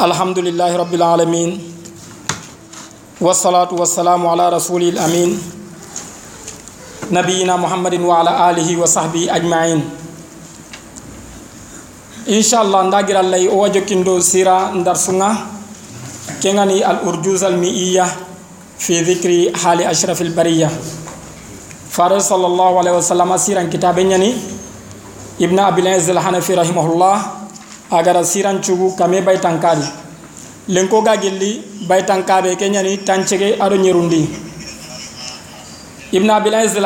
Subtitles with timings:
[0.00, 1.50] الحمد لله رب العالمين
[3.20, 5.30] والصلاة والسلام على رسول الأمين
[7.10, 9.80] نبينا محمد وعلى آله وصحبه أجمعين
[12.28, 15.28] إن شاء الله نداغر الله وجكندو سيرا ندرسنا
[16.42, 18.06] كنغني الأرجوز المئية
[18.78, 20.70] في ذكر حال أشرف البرية
[21.90, 24.12] فارس صلى الله عليه وسلم سيرا كتابين
[25.40, 26.86] ابن أبي العز الحنفي رحمه
[27.91, 29.85] a gara siran cugu kame baytankadi
[30.69, 34.29] lenko ga gelli baytankaɓe ke ñani tancege aɗo ñerundi
[36.11, 36.79] ibn abilais de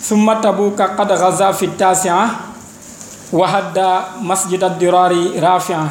[0.00, 2.30] summa tabuka qad gaza fi tasia
[3.32, 5.90] wa hadda masjid addirari rafia.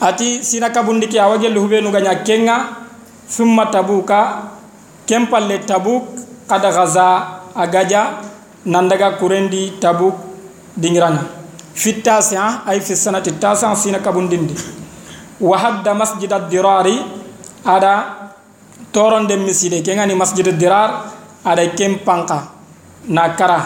[0.00, 2.56] Ati sina kabundi ke awa gelli huɓenuga ña kenga
[3.28, 4.52] summa tabuka
[5.06, 6.04] ken le tabuk
[6.48, 8.20] qad gaza a gaja
[8.64, 10.14] nandaga kurendi tabuk
[10.76, 11.22] dingirana
[11.76, 14.56] Fitas ya, ay fi sanati tasan sina kabundindi.
[15.36, 16.96] Wa hadda masjid ad-dirari
[17.60, 18.32] ada
[18.88, 19.84] toronde miside.
[19.84, 21.12] Ke ngani masjid ad-dirar
[21.44, 22.48] ada kempanka
[23.12, 23.60] na kara.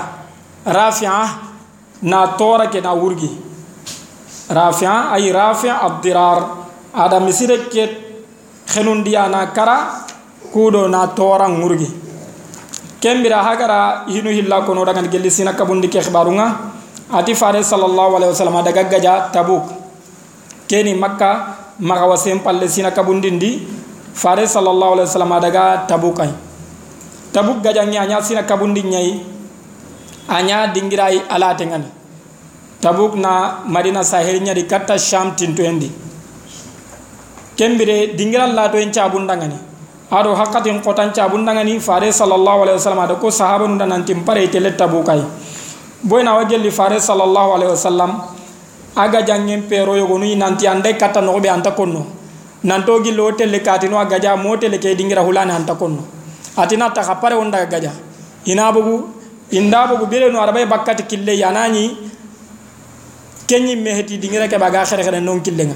[0.67, 1.23] Rafi'a
[2.03, 3.31] na tora ke na wurgi.
[4.51, 6.39] Rafi'a ay rafi'a ad-dirar
[6.91, 7.87] ada miside ke
[8.67, 10.03] khenundiya na kara
[10.51, 11.87] kudo na tora ngurgi.
[12.99, 16.70] Kembira hagara hinu hilla kono dagan gelli sina kabundi ke khbarunga
[17.13, 19.67] ati fare sallallahu alaihi wasallam daga gaja tabuk.
[20.71, 23.67] Keni makka maka wasem palle sina kabundindi
[24.15, 26.31] fare sallallahu alaihi wasallam daga tabuk ay
[27.33, 29.17] tabuk gaja nya nya sina kabundi nyai
[30.29, 31.89] anya dingirai ala tengani
[32.85, 35.89] tabuk na madina sahel nya di katta sham tinto endi
[37.57, 39.57] kembire dingiral la to en cabundangani
[40.13, 44.77] ado hakatin qotan cabundangani fare sallallahu alaihi wasallam da ko sahaba nu nan timpare tele
[44.77, 45.23] tabukai
[46.03, 48.11] boyna wa gelli fare sallallahu alaihi wasallam
[48.97, 52.07] aga jangen pero yogo nu nanti ande kata no be anta konno
[52.65, 56.03] nanto gi gillo tele katino aga ja mo tele ke dingira hulana anta konno
[56.57, 57.93] atina ta khapare onda gaja
[58.47, 59.09] ina bugu
[59.53, 61.97] inda bugu bire no arabe bakkati kille yanani
[63.47, 65.75] kenyi meheti dingira ke baga khere khere non kille nga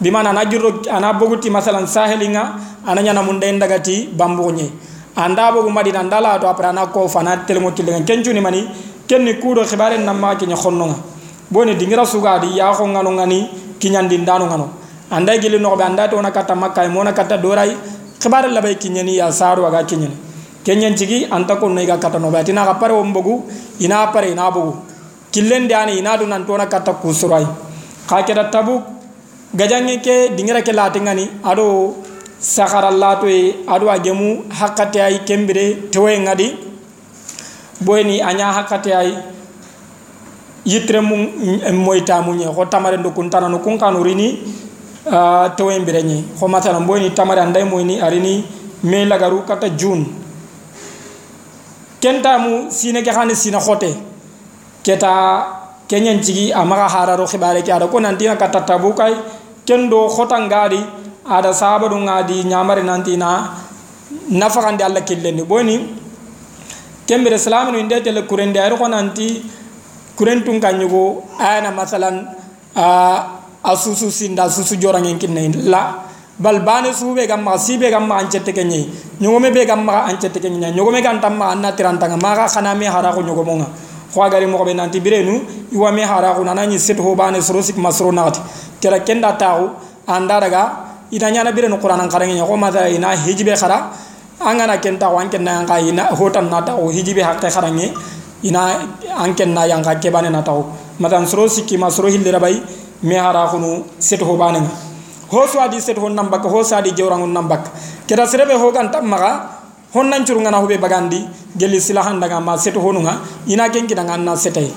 [0.00, 2.54] bimana na jurro ana buguti masalan sahelinga
[2.86, 4.70] ananya na munde ndagati bambu bambunye
[5.16, 8.68] anda bugu madina ndala to aprana ko fana telmo kille nga kenchuni mani
[9.08, 10.96] kenni kudo khibaren namma kinya khonnonga
[11.50, 14.68] boni dingira suga di ya ko ngano ngani kinyandi ndano ngano
[15.10, 17.76] anda gili no be anda to na kata mo na kata dorai
[18.20, 20.16] khibaren labay kinyani ya saru aga kinyani
[20.64, 22.94] kenyan cigi anta ko no ga kata no be tina ga pare
[23.78, 24.74] ina pare ina bogu.
[25.30, 27.44] Killen dani ina du nan to na kata kusurai
[28.08, 28.80] ka keda tabu
[29.54, 31.94] gajange ke dingira ke latingani ado
[32.40, 36.48] sakara lato e ado agemu hakate ay kembire tewe ngadi
[37.80, 39.16] boyni anya hakate ay
[40.64, 41.16] yitre mu
[41.72, 44.42] moyta mu nye ko tamare ndo kun tanano kun kanu rini
[45.06, 46.80] uh, tewe mbire nye ko matala
[47.14, 47.62] tamare anday
[48.02, 48.44] arini
[48.84, 50.04] me lagaru kata june.
[52.00, 53.96] Kenta mu sine ke khani sine khote
[54.84, 55.46] keta
[55.88, 59.14] kenyen cigi amaga hararo khibare ke ada ko nanti na kata tabukay
[59.64, 60.78] kendo khota ngadi
[61.24, 63.50] ada sabadu ngadi nyamare nanti na
[64.30, 66.05] nafakande alla killendi boyni
[67.06, 69.42] kembere silaminu inde tele kurende ayro ko nanti
[70.16, 72.26] kurentun kanyugo ayana masalan
[72.76, 76.02] a susu sinda susu jorangen kinne la
[76.38, 78.86] bal bane sube gam ma sibe gam ma ancete kenye.
[79.20, 82.20] Nyogome be gam ma ancete kenye nyogome kan tamma anna tirantanga.
[82.20, 83.66] Maga khana me hara ko nyogomo nga
[84.12, 85.40] ko gari mo be nanti birenu
[85.72, 88.40] iwa me hara ko nanani set ho bane sorosik masro nati.
[88.80, 89.70] Kera kenda taw
[90.06, 90.70] anda daga
[91.10, 93.90] ina nyana birenu qur'an karange ko ma ina hijbe khara
[94.40, 97.92] angana kenta wanken na nga ina hotan na taw hijibe hakke kharange
[98.44, 98.80] ina
[99.16, 100.60] anken na yang ke bane na taw
[101.00, 102.60] matan soro sikki ma soro hille rabay
[103.02, 104.72] me hara khunu set ho bane nga
[105.32, 107.66] ho so adi set ho nambak ho sa di jewrangun nambak.
[108.06, 109.50] Keda serebe ho gan tamaga
[109.92, 111.26] hon nan curu ngana hobe bagandi
[111.56, 113.18] geli silahan daga ma set ho nunga
[113.48, 114.70] ina ken kida nganna setay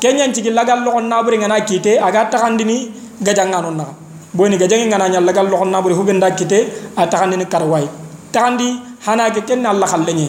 [0.00, 2.90] kenyan cigi lagal lo na buri ngana kite aga takandini
[3.20, 3.84] gajangano na
[4.34, 8.05] boni gajangi ngana nyal lagal lo na buri hubenda kite a takandini karwai
[8.36, 8.68] takandi
[9.06, 10.28] hanake kenne allah hallenye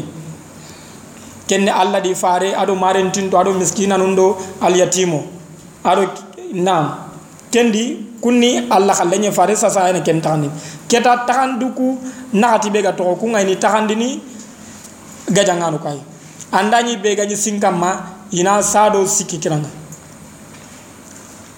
[1.50, 4.28] kenne allah di fare aɗo marentinto aɗo miskina nun ɗo
[4.66, 5.20] alyatimo
[5.84, 6.04] aɗo
[6.54, 6.86] nam
[7.52, 7.84] kendi
[8.24, 10.50] kunni allah hallenye fare sasa ene ken takandi
[10.90, 11.88] keta takandu ku
[12.34, 14.10] nakati ɓe ga toxo ku gayni takandini
[15.36, 15.98] gajanganu kay
[16.52, 17.90] andañi ɓe gañi sinkamma
[18.32, 19.70] ina saɗo sikki kiranga.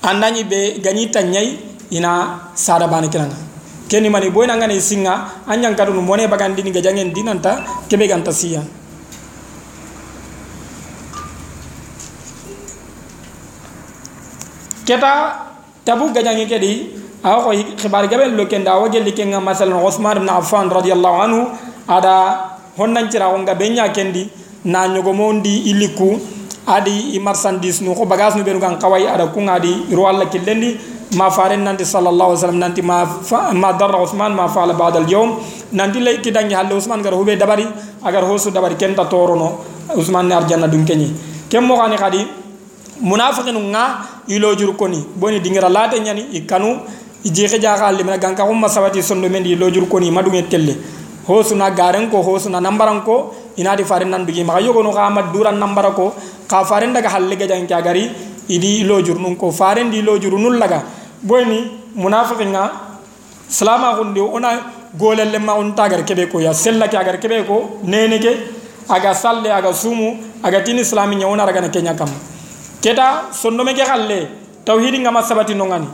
[0.04, 1.48] Andañi ɓe gañi tañay
[1.92, 3.36] ina saɗa ba ne kiranga.
[3.90, 8.30] Keni mani boyna ngane singa anyan kadu no mone bagandi ni gajangen dinanta kebe ganta
[8.32, 8.62] siya.
[14.86, 15.14] Keta
[15.86, 16.72] tabu gajangi kedi
[17.26, 21.42] awa ko khibari gabe lo kenda awa gelli kenga masalan Uthman ibn Affan radiyallahu anhu
[21.90, 22.16] ada
[22.78, 24.30] honnan cira on ga benya kendi
[24.66, 26.16] na nyogo mondi iliku
[26.68, 30.30] adi i marchandise nu ko bagage nu benu kan kawai ada kunga di ro Allah
[30.30, 30.78] killendi
[31.16, 33.06] ma faren nanti sallallahu alaihi wasallam nanti ma
[33.54, 35.40] ma darra Uthman ma faala ba'da al-yawm
[35.74, 37.66] nanti lay kidangi halle Uthman gar hube dabari
[38.04, 39.60] agar hosu dabari kenta torono
[39.96, 41.14] Uthman ne arjanna dum kenyi
[41.50, 42.28] kem mo khani khadi
[43.02, 43.84] munafiqin nga
[44.28, 46.80] ilo jur koni boni dingira late nyani ikanu
[47.24, 50.76] ije ke jaga le mena ganka ko masawati sondo mendi ilo jur koni madunge telle.
[51.28, 54.44] Hosu na garen ko hosu na nambaran ko inadi faren nan dugi.
[54.44, 56.14] Ma yogo no ka ma duran nambara ko
[56.48, 58.10] ka faren daga halle ga jang gari
[58.48, 59.52] idi ilo jur nun ko.
[59.52, 60.84] Faren di ilo jur nun laga
[61.22, 62.72] boni munafiqin nga
[63.48, 64.50] salama gundi ona
[64.98, 68.32] golelle ma on tagar kebe ko ya sella ke agar kebe ko nene ke
[68.90, 72.10] aga salle aga sumu aga tin islami nyawna raga na kenya kam.
[72.82, 74.28] Keta sondome ke xalle
[74.66, 75.88] tawhidi ngama sabati nongani.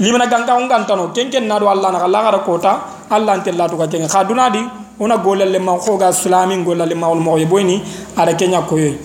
[0.00, 3.78] Limana ganka on gantano kenken na do allah na allah gara kota allah ante latu
[3.78, 4.60] ka kenga khaduna di
[5.00, 7.80] ona golale ma ko ga islami golale ma ul moye boyni
[8.16, 8.98] ara kenya koyoy.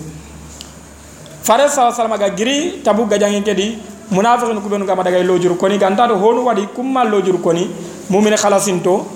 [1.42, 3.78] Fare sa salama ga giri tabu ga jangi kedi
[4.12, 7.68] munafiqin kuɓenu gama dagay lojuru koni gantato honu waɗi kumma lojuru koni.
[8.10, 9.06] Mumine halasinto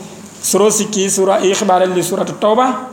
[0.43, 2.89] soro sikki sura ihbarelli suratu tawba.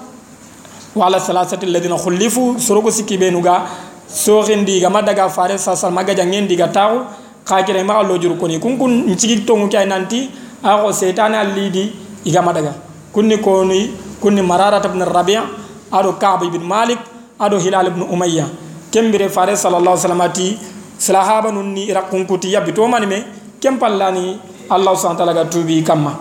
[0.96, 3.62] Wa ala salasati alladina hullifu sorogo sikki ɓenuga
[4.08, 7.02] sohindiga maddaga fare sasal magga jangendiga taxu
[7.46, 8.60] xakira maxa lojuru koni.
[8.60, 10.30] Kunkun ncigi tongu ke ay nanti
[10.64, 11.92] axo setane a lidi
[12.26, 12.74] igama daga
[13.14, 13.92] kunni koni
[14.22, 15.44] kunni mararata bne rabia
[15.92, 17.00] aɗo kaab ibne malik
[17.40, 18.46] aɗo hilal ibne umayya.
[18.92, 20.58] Kembire fare salallah sallam ati
[21.04, 23.20] ti sahaba nun ni rakun kuti yabi to mani me
[23.60, 24.40] kem pallani
[24.72, 26.16] allah subhanahu wa ta'ala ga tubi kamma.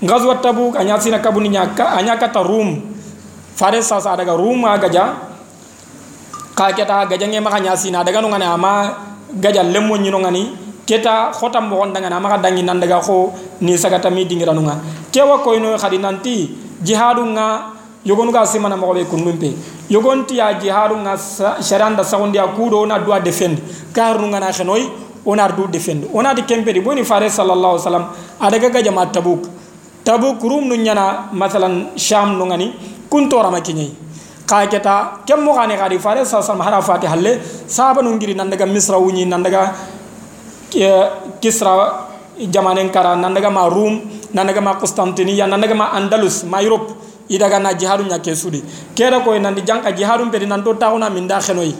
[0.00, 2.80] Ngazwat tabuk anya sina kabuni nyaka anya kata rum
[3.52, 5.04] fare sasa daga rum aga ja
[6.56, 8.72] ka keta gajange maka nyasina daga no ngani ama
[9.36, 10.56] gaja lemmo nyino ngani
[10.88, 14.64] keta khotam mo ndanga na maka dangi nan daga ko ni sagata mi dingira no
[14.64, 14.80] nga
[15.12, 16.48] kewa ko ino khadi nanti
[16.80, 19.54] jihadu nga yogonu ga simana mo be kundumpe.
[19.90, 21.16] Yogonti ya jihadu nga
[21.62, 23.58] sharanda saundi ya kudo na dua defend.
[23.92, 24.82] Kar no ngana khenoy
[25.26, 26.08] onar du defend.
[26.14, 28.06] Ona di kempedi boni fare sallallahu alaihi wasallam
[28.40, 29.48] adaga gaja ma tabuk.
[30.04, 32.72] Tabuk rum nu nyana masalan sham no ngani
[33.10, 34.04] kuntora makinyai
[34.46, 38.50] kaketa kem mo gane gadi fare sa sa mahara fati halle sahaba no ngiri nan
[38.50, 39.72] daga misra wuni nan daga
[41.40, 41.72] kisra
[42.50, 44.00] jamanen kara nan daga ma rum
[44.34, 46.92] nan daga ma constantiniya nan daga ma andalus ma europe
[47.28, 48.62] idaga na jihadu nya kesudi
[48.94, 51.72] kera ko nan di janka jihadu be nan to tauna min da khenoy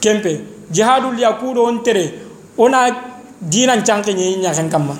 [0.00, 2.12] kempe jihadu liya kudo on tere
[2.58, 2.88] ona
[3.40, 4.94] dinan chanke nyi nya khen kamma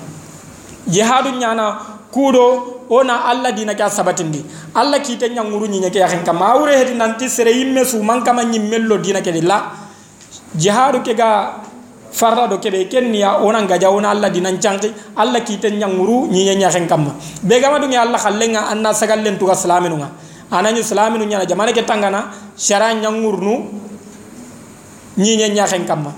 [0.87, 1.77] jihadu nyana
[2.11, 4.43] kudo ona alla dina ka sabatindi.
[4.75, 8.23] Alla ki te nyanguru nyi ke yahen kama awre hedi nanti sere yimme su man
[8.23, 9.71] kama nyi mello dina ke la
[10.55, 11.59] jihadu ke ga
[12.11, 16.27] farra do ke be kenniya ona ngaja ona alla dina chanki alla ki te nyanguru
[16.27, 20.09] nyi nya yahen kama be ga madu ngi alla khallenga anna sagallen tuga salaminu nga
[20.51, 23.67] ananyu salaminu nya jamane ke tangana shara nyangurnu
[25.17, 26.13] nyi nya yahen kama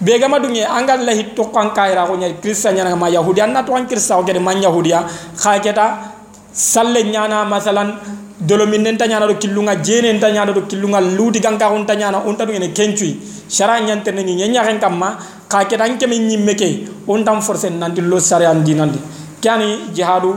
[0.00, 3.40] be ga madu ngi angal la hitto kan kayra ko nya krista nya ma yahudi.
[3.40, 6.12] Anna to an krista o gede man yahudiya khaketa
[6.52, 7.96] salle nyana masalan
[8.40, 12.52] dolomin nen tanyana do kilunga jene nen tanyana do kilunga ludi ganka tanyana on tadu
[12.52, 13.36] ene kencui.
[13.48, 15.16] Shara nyante ne nyenya ren kamma
[15.48, 18.98] ka ke dan ke min nyimmeke on tam force nan di lo sare andi nandi
[19.40, 20.34] kani jihadu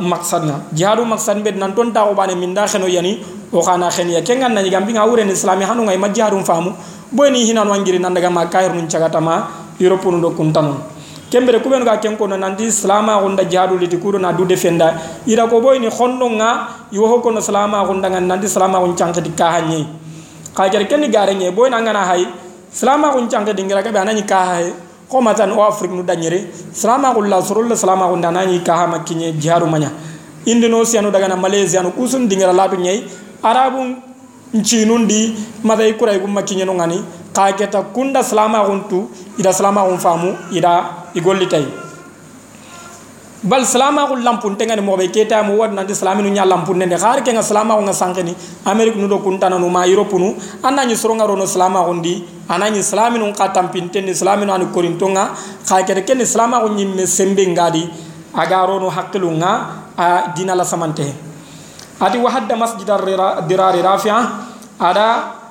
[0.00, 3.18] maksadna jihadu maksad be nan ton ta o bane min da kheno yani
[3.50, 6.72] o khana khen ya kengan nan gambi nga ni islami hanu ngai majihadu famu
[7.10, 9.48] boni hinan wangiri nan daga ma kayr nun cagata ma
[9.80, 10.91] europe nu do
[11.32, 14.92] kembere kuɓen ga ken kono nanti salama gonda jaaduliti kuɗo na du defenda.
[15.26, 19.60] Ira ko boyni honɗo ga iwo ho kono salama gonda gan nanti salama gon kaha
[19.62, 19.86] ñeyi
[20.54, 22.26] ka jere kenni gare ñe boyna ngana hay
[22.70, 24.72] salama gon canketi ngira kaɓe anañi kaha he
[25.08, 29.32] koma tan o afrique nu dañere salama gon la sorolla salama gonda anañi kaha makkiñe
[29.40, 29.88] jihadu maña
[30.44, 33.04] indonésie anu dagana malaisie anu kusun dingira latu ñeyi
[33.42, 33.96] arabu
[34.52, 35.34] ncinundi
[35.64, 37.00] maday kuray gum makkiñe no ngani.
[37.32, 39.08] Ka keta kunda salama gontu
[39.38, 41.64] ida salama gon famu ida i gollitay
[43.42, 47.92] bal silamaku lampunte ngani moɓe ketamu waɗnande silaminu ña lampunde nde har kenga silamaku nga
[47.92, 53.48] sankini amérique nu ɗo kuntananu ma europe nu annañi sorongarono silamaku ndi anañi silaminu ka
[53.50, 55.34] tampintendi silaminu ani korinto nga
[55.68, 57.82] ha kete kendi silamaku ñimme sembe ngadi
[58.34, 59.50] agarono haqqilu nga
[59.98, 61.02] a dina la samante.
[61.02, 61.12] He
[62.00, 62.96] ati wahadda masjida
[63.48, 64.16] dirari rafia
[64.78, 65.06] aɗa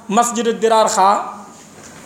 [0.10, 1.10] masjida dirar ha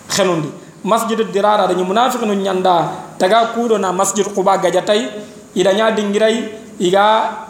[0.10, 0.65] xenundi.
[0.86, 2.94] Masjid dirar ada ni munafiqun nyanda.
[3.18, 5.10] Taga kudo na masjid quba gajatay
[5.58, 7.50] ida nya dingirai iga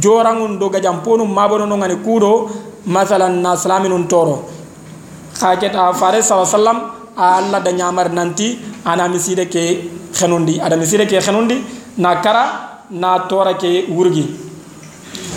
[0.00, 2.48] jorangun do gajam ponu mabono no kudo
[2.86, 4.48] masalan na salaminun toro.
[5.36, 11.60] Khaketa fare wasallam alla da ñamar nanti ana miside ke xenundi ada miside ke xenundi
[11.98, 14.24] na kara na tora ke wurgi.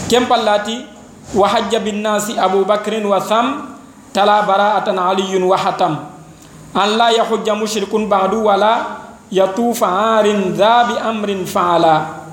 [0.08, 0.86] Kem pallati
[1.36, 3.76] wa hajja binnasi abubakrin wa sam
[4.14, 6.13] tala bara'atan aliyun wa hatam
[6.74, 12.26] an la yahujja mushrikun ba'du wala yatufa arin dha bi amrin fa'ala.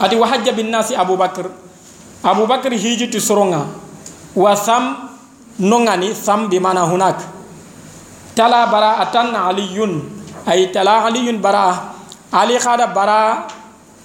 [0.00, 1.48] Ati wa hajja binnasi abubakr
[2.24, 3.68] abubakr hijiti soronga.
[4.36, 5.10] Wa sam
[5.60, 7.20] nongani sam bi mana hunak.
[8.34, 10.06] Tala bara atan aliyun.
[10.46, 11.92] Ay tala aliyun bara
[12.32, 13.48] ali khada bara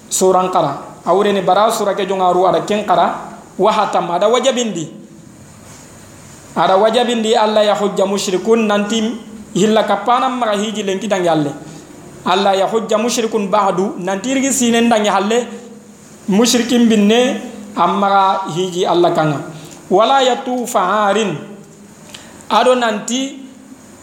[0.07, 1.03] suran qara
[1.43, 5.02] bara sura ke jonga ru ada ken qara wa hatam ada wajabindi
[6.55, 9.01] ada wajabindi alla ya hujja musyrikun nanti
[9.53, 11.51] hilla kapana ma hiji lenki dang yalle
[12.25, 15.47] alla ya hujja musyrikun ba'du nanti rigi sinen dang yalle
[16.27, 17.41] musyrikin binne
[17.75, 19.39] amma hiji alla kanga.
[19.89, 21.37] Wala yatufa harin
[22.49, 23.39] ado nanti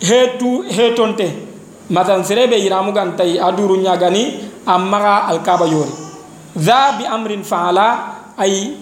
[0.01, 1.49] hetu hetonte.
[1.91, 5.91] Matan serebe iramu gantai aduru nyagani amma alkaba yori.
[6.57, 8.75] Za bi amrin faala ay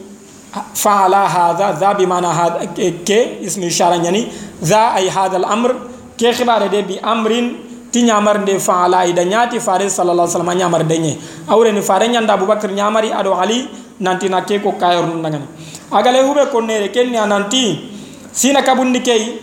[0.75, 2.67] faala hadha za bi mana hadha
[3.05, 4.29] ke ismi ishara nyani
[4.63, 5.75] za ay hadha al amr
[6.17, 10.59] ke khibare de bi amrin ti nyamar de faala ida nyati fare sallallahu alaihi wasallam
[10.59, 11.17] nyamar de nye.
[11.49, 13.69] Awre ni fare nyanda abubakar nyamari ado ali
[14.01, 15.47] nanti na ke ko kayor nangani.
[15.91, 17.89] Agale hube konnere kenni ananti
[18.33, 19.41] sina kabundi kei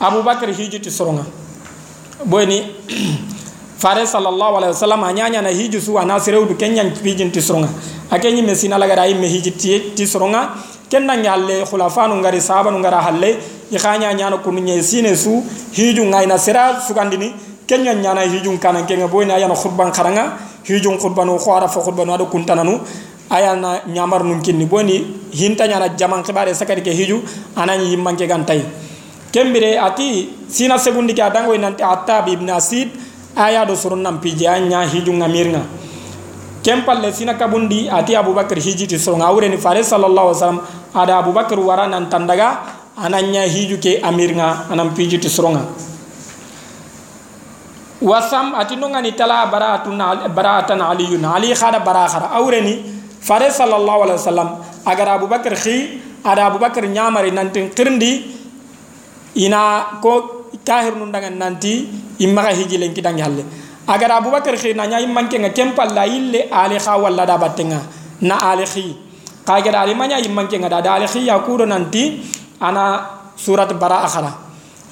[0.00, 1.24] abubakar hijiti soronga.
[2.24, 2.62] Boyni
[3.82, 7.68] fare sallallahu alaihi wasallam anyanya na hiju su ana sirewdu kenyan hijinti soronga
[8.12, 10.52] akenyi me sina lagara imme hijiti ti soronga.
[10.90, 13.40] Kenna nyalle khulafanu ngari sahaba ngara halle.
[13.72, 15.42] I khanya nyana kunu nye sine su
[15.72, 17.32] hiju ngaina sira sugandini.
[17.66, 20.36] Kenya nyana hiju kana kenga boyni ayana khurban kharanga.
[20.64, 22.78] Hiju khurban o khwara fo khurban ado kuntananu
[23.30, 25.00] ayana nyamar nun kinni boni
[25.32, 27.22] hinta nyana jaman khibare sakari ke hiju
[27.56, 28.62] anani yimmanke gantai.
[29.32, 32.90] Kembire ati sina segundi ke adango nanti atta ibn asid
[33.34, 35.81] aya do surun nam pije anya hiju ngamirnga
[36.62, 40.60] kempalle sina kabundi ati abubakar hiji ti songa awre ni fare sallallahu alaihi wasallam.
[40.94, 42.62] Ada abubakar wara nan tandaga
[42.96, 45.64] ananya hiju ke amirnga anam piji ti songa
[48.02, 49.96] wasam ati no ngani tala baratun
[50.34, 51.24] baratan aliyun.
[51.24, 52.82] Ali khada bara khara awre ni
[53.22, 54.48] fare sallallahu alaihi wasallam
[54.84, 58.26] agar Abu Bakar khi ada Abu Bakar nyamari nanti kirndi
[59.38, 61.88] ina ko kahir nun dangan nanti
[62.18, 63.46] imma hiji len kidang halle
[63.86, 67.38] agar Abu Bakar khi na nyai manke nga kempal la ille ali kha walla da
[67.38, 67.80] batenga.
[68.22, 68.94] Na ali khi.
[69.42, 72.22] Kaga ali manya immanke nga da ali khi ya kudo nanti
[72.60, 74.32] ana surat bara akhara.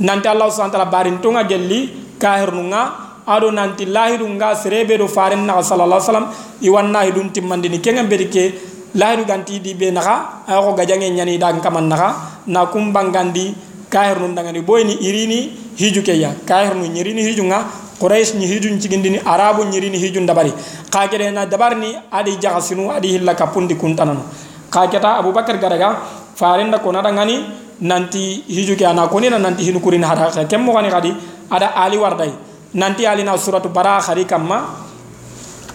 [0.01, 4.97] Nanti Allah subhanahu wa ta'ala barin tunga gelli kahir nunga ado nanti lahidu nga serebe
[4.99, 6.29] do faren na sallallahu alaihi wasallam
[6.65, 8.55] iwanna hidun timmandini kenga berike
[8.97, 13.55] lahidu ganti di be naga ako gajange nyani da kaman naga na kumbangandi
[13.91, 17.67] kahir nun dangani boyni irini hiju keya kahir nun nyirini hiju nga
[18.01, 20.53] quraish ni hiju cigindini arabu nyirini hiju dabari.
[20.91, 24.25] Kagere na dabarni adi jagasinu adi hilla kapundi kuntanano
[24.71, 25.97] kageta abubakar garaga
[26.35, 27.45] faren da kona dangani
[27.83, 31.15] nanti hiju ke ana konina nanti hinu kurin hada kemmo kani kadi
[31.51, 32.33] ada ali wardai.
[32.75, 34.63] Nanti alina suratu bara khari kamma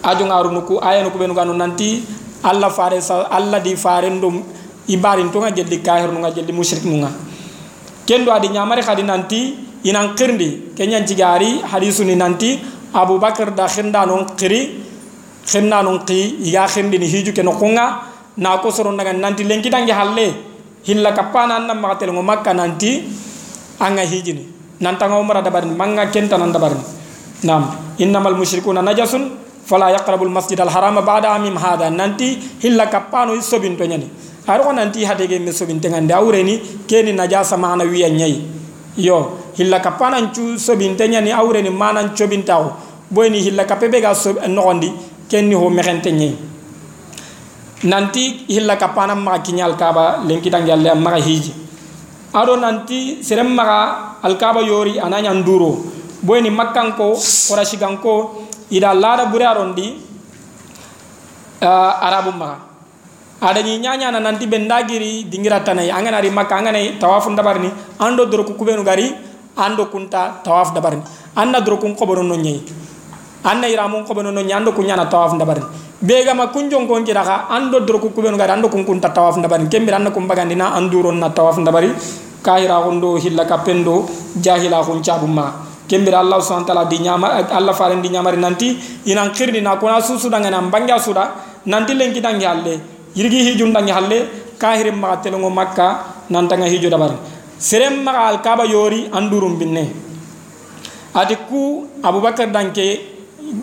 [0.03, 2.03] aju ngaru nuku aya nuku benu nanti
[2.43, 4.43] alla fare sa alla di fare ndum
[4.87, 7.09] ibarin to nga jelli kahir nu nga jelli musyrik nu nga
[8.05, 12.57] kendo adi nyamare khadi nanti inan qirndi kenyan cigari hadisu ni nanti
[12.93, 14.81] abu bakar da khinda non qiri
[15.45, 18.01] khinna non qi iga khindi ni hiju keno kunga
[18.37, 19.43] na ko soro ndaga nanti.
[19.43, 20.33] Lenki dangi halle
[20.83, 23.03] hilla kapana nan magatel ngo makka nanti
[23.79, 24.45] anga hijini
[24.81, 26.83] nantanga umra dabarni manga kenta nan dabarni
[27.43, 31.89] nam innamal musyrikuna najasun fala yaqrabul masjidal harama ba'da amim hada.
[31.89, 34.09] Nanti hilla kappano isobin to nyani
[34.47, 38.41] ar ko nanti hadege me sobin tengande awreni keni najasa mana wiya nyai.
[38.97, 42.71] Yo hilla kappana cu sobin tenyani awreni mana cobin taw
[43.11, 44.91] boyni hilla kapebe ga so nogondi
[45.27, 46.35] kenni ho mexente nyai.
[47.83, 51.53] Nanti hilla kappana ma kinyal kaba lenki dangalle ma hiji.
[52.33, 55.77] Ado nanti serem maga alkaba yori ananya nduro.
[56.21, 57.13] Boyni makkanko
[57.49, 59.93] korashiganko ida lada bure arondi
[61.61, 62.64] uh, arabu maga
[63.41, 68.25] ada ni nyanya na nanti bendagiri dingira tanai angana ri makka angana tawafu ndabarni ando
[68.25, 69.11] doro ku kubenu gari
[69.57, 71.03] ando kunta tawaf dabarni
[71.35, 71.95] anna doro kun
[72.27, 72.61] no nyai
[73.43, 75.65] anna iramun qobono no nyando kunyana tawaf ndabarni
[76.01, 79.97] bega ma kunjon kon ando doro ku kubenu gari ando kun kunta tawaf ndabarni kembira
[79.97, 81.91] anna kumbagandi na anduro na tawaf ndabari.
[82.45, 84.05] Kahira gondo hilla kapendo
[84.37, 88.77] jahila kun cabuma kembira allah subhanahu wa ta'ala di nyama allah faren di nyamari nanti.
[89.09, 91.33] Inan khirni na kona susu danga nan bangya suda.
[91.65, 94.17] Nanti lenki dangi halle yirgi hijun dangi halle
[94.59, 95.87] kahire ma telongo makka
[96.29, 97.15] nan tanga hijo dabar.
[97.57, 99.83] Serem ma al kaba yori andurum binne.
[101.15, 102.99] Ati ku abubakar danke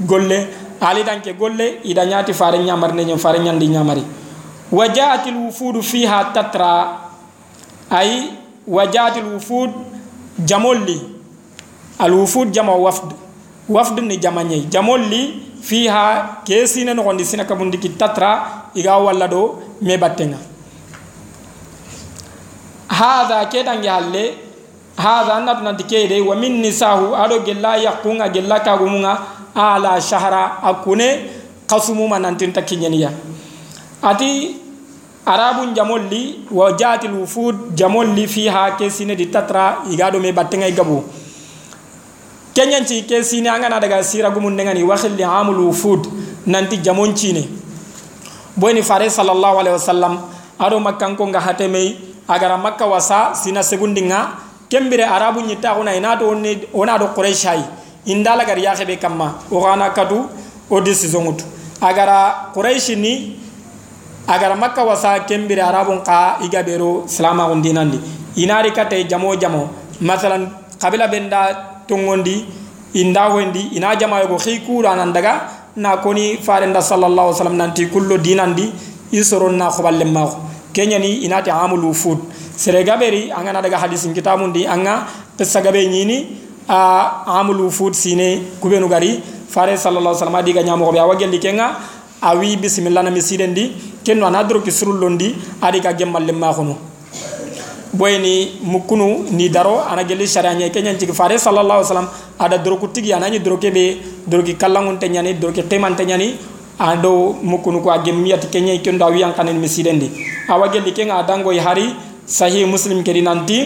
[0.09, 0.39] golle
[0.81, 4.03] ali danke golle ida ñaati fare ñamari ne ñen fare ñandi ñamari
[4.73, 6.99] wa jaat lwufud fiha tatra.
[7.91, 8.31] Ay
[8.67, 9.71] wa jaat lwufud
[10.47, 10.99] jamol li
[11.99, 13.13] alwufud jama wafd.
[13.69, 18.99] Wafd ni jama ñey jamol li fiha ke sina nogondi sina kabundi ki tatra iga
[18.99, 20.39] walla do me battenga.
[22.89, 24.25] Hada ke tange halle
[24.97, 29.19] hada annatu nanti keyde wa min nisahu aɗo gella yakkunga gella kagumunga
[29.55, 31.09] ala shahra a kune
[31.67, 33.11] kasumuma nantinta kiñeniya
[34.03, 34.57] ati
[35.27, 40.73] arabun jamolli wa jatil wufud jamolli fiha ke sinedi tatra iga ɗo me battenga i
[40.73, 41.03] gabu
[42.55, 46.07] kenyanci ke sini an gana daga sira gumun dengan ni wakil li amul wufud
[46.47, 47.49] nanti jamonci ne
[48.57, 50.21] boni fare sallallahu alaihi wasallam
[50.59, 51.97] ado makkan ko nga hate mai
[52.29, 54.37] agara makka wasa sina segundinga
[54.69, 57.81] kembire arabu nyita ona ina do ne ona do qurayshai.
[58.07, 60.29] Indala gar yaxe be kamma o gana kadu
[60.71, 61.45] o decision mutu
[61.81, 63.39] agara qurayshi ni
[64.27, 68.01] agara makka wasa kembire arabun ka igabero salama gondinandi
[68.37, 69.71] inari kate jamo jamo.
[70.01, 72.45] Masalan qabila benda tongondi
[72.95, 78.19] inda hoyndi ina jamayogo xi kuranan daga na koni farenda sallallahu alaihi wasallam nanti kullo
[78.19, 78.73] dinandi
[79.13, 80.37] i soron na xoɓallen maxo
[80.73, 82.19] keñani inati amulu fut
[82.57, 86.27] sere gaɓeri angana daga hadisin kitamundi anga pessa gaɓe ñini
[86.69, 89.21] a amulu fut sine kuɓenu gari.
[89.53, 91.77] Fare sallallah sallam a diga ñamoxoɓe awa gelli kenga
[92.23, 93.69] a wi bisimilla nami siden di
[94.03, 96.75] kenno ana doroki surullon di adi ka gemmallen maxunu
[97.93, 102.09] boyni mukkunu ni daro ana gelli sharia ñe keñancigi fare sallallah sallam
[102.39, 103.97] ada doroku tigi anañi doroke ɓe
[104.27, 106.35] doroki kallangunte ñani doroki qimante ñani
[106.79, 110.09] ado mukkunu ko a gemmiyati keñayi kendo a wiyankanen mi siden di
[110.49, 111.93] awa gelli kenga a dangoy hari
[112.27, 113.59] sahih muslim kedi nanti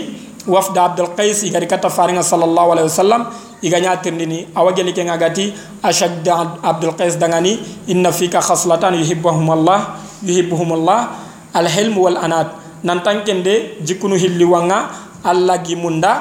[0.47, 3.23] wafda abdul qais igari kata faringa sallallahu alaihi wasallam
[3.63, 9.99] iga ñatirndini awa geli ke ngagati ashadda abdul qais dangani inna fika khaslatan yuhibbuhum allah
[10.23, 11.15] yuhibbuhum allah
[11.55, 14.89] al hilm wal anat nan tankende jikunu hilli wanga
[15.25, 16.13] alla gi munda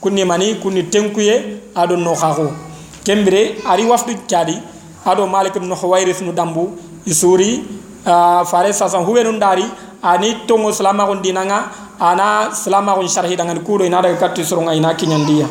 [0.00, 1.34] kunni mani kunni tenkuye
[1.74, 2.52] ado no khaxo
[3.04, 4.56] kembire ari wafdu tiadi
[5.04, 7.62] ado malik ibn huwairis nu dambu isuri
[8.06, 9.64] uh, fare sasan huwe nun dari
[10.02, 11.64] ani tongo salama kon dinanga
[12.00, 15.46] ana silama kun sharhi dengan kudo ina daga katti soronga ina kinyandiya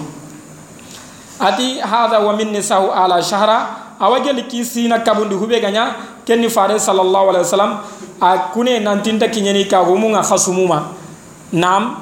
[1.39, 5.95] ati hadha wa min nisau ala shahra awagel kisina kabundi hube ganya
[6.27, 7.71] kenni fare sallallahu alaihi wasallam
[8.19, 10.91] a kune nantinta kinyani ka humunga khasumuma
[11.55, 11.95] nam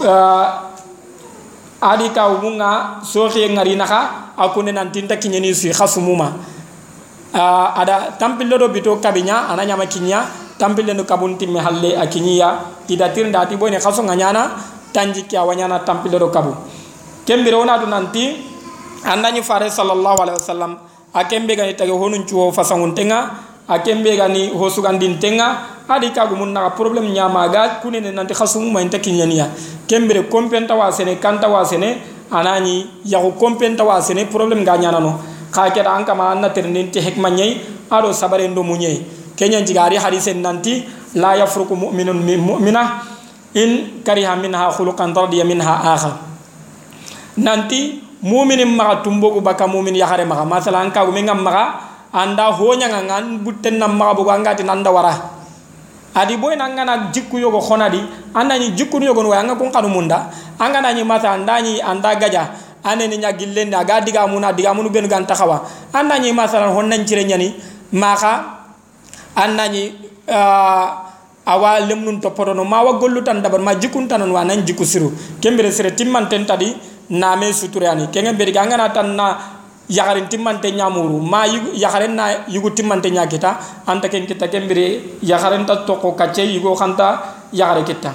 [0.00, 0.46] uh,
[1.84, 6.32] adi ka humunga sohi ngari naka akune nantinta kinyani si khasumuma
[7.36, 10.24] uh, ada tampilo do bito kabinya ananya makinya
[10.58, 14.50] tampille no kabunti me halle akiniya ida tirnda ti boyne khaso nganyana
[14.94, 16.54] tanji kya wanyana tampille do kabu.
[17.26, 18.38] Kembire wona do nanti
[19.04, 20.78] andani fare sallallahu alaihi wasallam
[21.14, 23.30] akembe gani tage honun chuo fasangun tenga
[23.68, 28.70] akembe gani hosugandin tenga adi kagu mun na problem nyama ga kunene nanti khaso mu
[28.70, 29.48] mayta kinyaniya
[29.86, 31.98] kembire kompenta wa sene kanta wa sene
[32.30, 35.20] anani yago kompenta wa sene problem ga nyana no
[35.52, 38.62] ka keda an kama anna ternin te hekma nyai ado sabare ndo
[40.00, 42.82] hadisen nanti la yafruku mu'minun min mu'mina
[43.54, 46.10] in kariha minha khuluqan radiya minha akha
[47.38, 50.48] nanti mu'minin maga tumbogu baka mu'min yahare maga.
[50.48, 51.76] Masalan ka gumi ngam maga
[52.08, 55.12] anda honya ngan butten nam maga bugo angati nanda wara.
[56.16, 58.00] Adi boy nangana jikku yogo khonadi
[58.32, 60.32] anda ni jikku yogo no anga kun kanu munda.
[60.58, 62.48] Anga nani mata anda ni anda gaja.
[62.84, 66.68] Ane ni nyagillen na ga diga muna diga munu ben gan takhawa anda ni masalan
[66.68, 67.56] honnan nyani
[67.92, 68.44] maka
[69.34, 69.92] annañi
[70.28, 70.86] uh,
[71.46, 74.44] awa lemnun topporono ma wa gollu tan dabar ma jikun wa
[74.84, 75.12] siru.
[75.40, 76.76] Kembere sere timmanten tadi
[77.10, 79.36] name suturani kenge beri gangana tan na
[79.88, 85.84] yagarin timmante ñamuru ma yagaren na yugu timmante ñakita anta ken kita kembere yagaren ta
[85.84, 88.14] toko kacce yugo xanta yagare kitta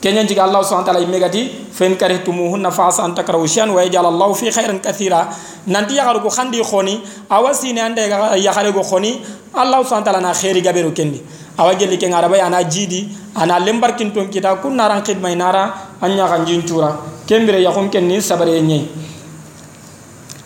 [0.00, 3.84] kenyan jiga Allah subhanahu ta'ala imegati fa in karihtumuhunna fa asa an takrahu shay'an wa
[3.84, 5.28] yaj'al Allah fi khairin kathira.
[5.68, 8.00] Nanti ya garu khandi khoni awasi ne ande
[8.40, 9.20] ya gare go khoni
[9.52, 11.20] Allah subhanahu ta'ala na khairi gaberu kendi.
[11.60, 16.26] Awageli ke ngaraba ana jidi ana lembar kin ton kita kun naran khidmay nara anya
[16.28, 18.88] kan jintura kembere ya khum kenni sabare nye.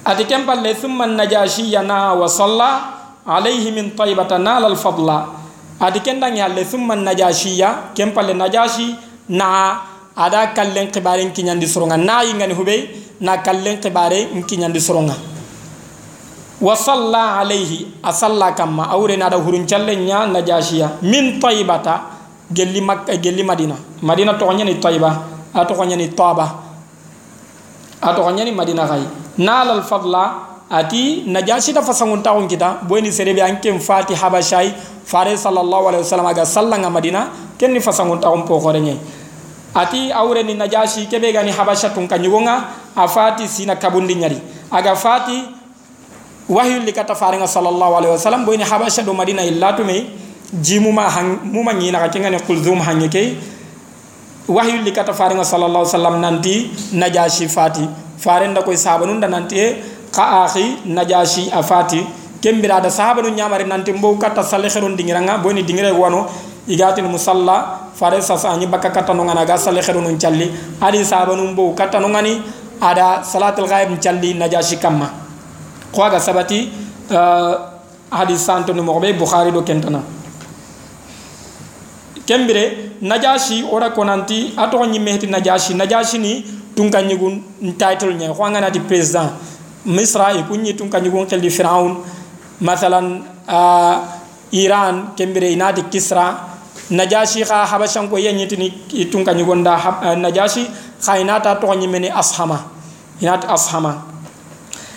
[0.05, 2.71] Ati kempalle thumma najashi yana wa salla
[3.27, 5.33] alayhi min tayyibatan nal al fadla
[5.81, 7.91] ati kendang ya le thumma najashi ya.
[7.95, 8.97] Kempalle najashi
[9.29, 9.81] na
[10.17, 11.97] ada kallen kibare kiñandi soronga.
[11.97, 12.91] Na yingani hube
[13.21, 15.15] na kallen kibare kiñandi soronga.
[16.61, 22.01] Wa salla alayhi a salla kamma awre na da hurun challe nya najashiya min taybata
[22.53, 23.75] gelli makka gelli madina.
[24.03, 26.47] Madina to nyani tayba a to nyani taba
[28.03, 29.07] ato nyani madina gai
[29.39, 30.35] nalal fadla
[30.71, 36.27] ati najashi ta fasangun taun kita boyni serebe anke fati habashai fare sallallahu alaihi wasallam
[36.27, 38.99] aga sallanga madina kenni fasangun taun po khorenye
[39.75, 42.65] ati awre ni najashi kebe gani habasha tun kanyugonga
[42.97, 44.39] afati sina kabundi nyari.
[44.71, 45.45] Aga fati
[46.49, 50.07] wahyu likata farenga sallallahu alaihi wasallam boyni habasha do madina illatu me
[50.63, 53.35] jimuma hang muma nyina ka kengani kulzum hanyeke
[54.49, 56.55] wahyu likata farenga sallallahu alaihi wasallam nanti
[56.93, 59.57] najashi fati farenda koy sabanunda nanti
[60.13, 62.05] ka akhi najashi afati
[62.45, 66.27] kembira da sahaba nu nyamari nanti mbo kata salle kheron dingiranga boni dingire wano
[66.69, 71.33] igatin musalla fare sasa anyi bakka kata no ngana ga salle kheron challi adi sahaba
[71.37, 72.43] nu mbo kata no ngani
[72.81, 75.09] ada salatul ghaib challi najashi kamma
[75.93, 76.69] ko aga sabati
[77.09, 77.55] uh,
[78.13, 80.03] hadis santo ni mo bukhari do kentana
[82.27, 85.75] kembire najashi ora konanti ato nyi mehti najashi.
[85.75, 87.43] Najashi ni tunka nyigun
[87.79, 89.33] title nya ko ngana di president.
[89.87, 92.03] Misra e kunyi tun kanyugon keldi firaun.
[92.61, 93.99] Mathalan uh,
[94.53, 96.53] iran kembere inati kisra.
[96.91, 100.67] Najashi kha habashan ko yanyitini tun kanyugon da uh, najashi.
[101.01, 102.65] Kha inata to meni ashama.
[103.21, 104.03] Inati ashama.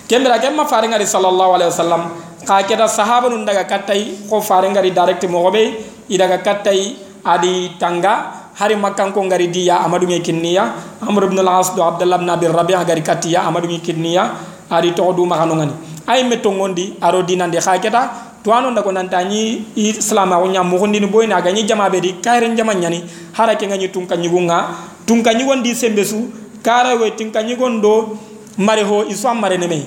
[0.07, 2.11] Kembere kemma faringari sallallahu alaihi wasallam.
[2.47, 6.95] Ka keda sahaba nun daga kattai ko faringari direct mo gobe idaga kattai
[7.27, 10.63] adi tanga hari makkan ko ngari diya amadu ngi kinniya
[11.03, 14.23] amr ibn al-as do abdullah ibn abi rabi'a gari katiya amadu ngi kinniya
[14.71, 15.73] ari to du makano ngani
[16.07, 20.63] ay meto ngondi aro dinande khaketa to anon da ko nanta ni islam ko nyam
[20.71, 23.03] mo ni boyna ga ni jama be di kayren jama nyani.
[23.35, 24.71] Harake ngani tun kanyi gunga
[25.05, 26.31] tun kanyi gondi sembe su
[26.63, 28.15] kara we tin kanyi gondo
[28.57, 29.03] mare ho
[29.35, 29.79] mare ne me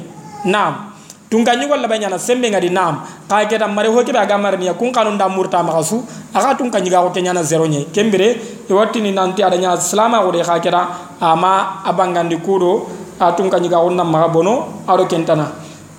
[0.45, 0.90] nam
[1.31, 4.59] tun kanyi golla ba nyana sembe ngadi nam ka keta mare ho ke ba gamar
[4.59, 6.03] ni kun kanun da murta makasu.
[6.35, 7.65] Aga tun ga ko ke nyana zero
[7.95, 8.35] kembere
[8.69, 10.89] e wattini nanti adanya islam ko de khaketa
[11.21, 12.91] ama abangandi kudo
[13.21, 15.53] atun ka nyiga onna ma bono aro kentana.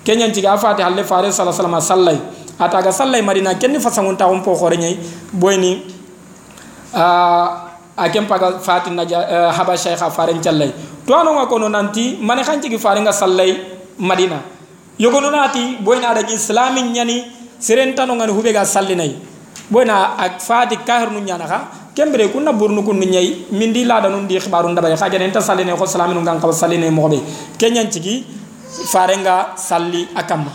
[0.04, 2.20] Kenyan tiga fati halle fare sallallahu alaihi wasallam
[2.60, 4.98] ata ga sallai marina kenni fasangun ta po khore nyai.
[5.32, 5.80] Boyni
[6.92, 9.04] a a kem paga fati na
[9.48, 10.72] haba shaykha fare challai.
[11.06, 13.56] To anu nga kono nanti mane khanci gi fare nga sallai
[13.96, 14.42] madina
[14.98, 17.24] yogono naati boyna aɗa ƴi slamin ñani
[17.58, 19.16] seren tano ngani huɓe ga sallinayi
[19.70, 21.58] boyna a faati kahir nu ñana xa
[21.94, 25.28] kembere kun na burnu kun nu ñayi min di nun di xibaru ndabaye xa kene
[25.28, 27.20] nta salline xo slaminu ngan xawa salline moxoɓe
[27.58, 28.24] ke ñan cigi
[28.92, 30.50] farenga salli a kamma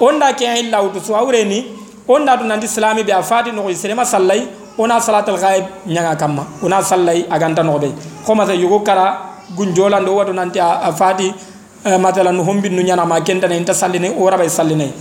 [0.00, 1.64] on da ke ay lawtu so awreni
[2.08, 4.46] on da tunandi slami be a faati noxoy serema sallay
[4.78, 7.92] ona salatal ghaib ñaga kamma ona sallay aganta noxoɓe
[8.26, 9.18] xomasa yogo kara
[9.56, 10.92] gunjolando watu nanti a
[11.84, 14.92] matalan hombi nu nyana ma kenta ne enta salline ora bay salline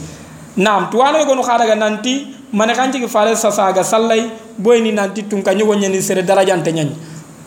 [0.57, 5.41] nam tuwano go no khada nanti mane kan cigi fare sasaga sallay boyni nanti tun
[5.43, 6.89] ka ñogo ñani sere darajante ñañ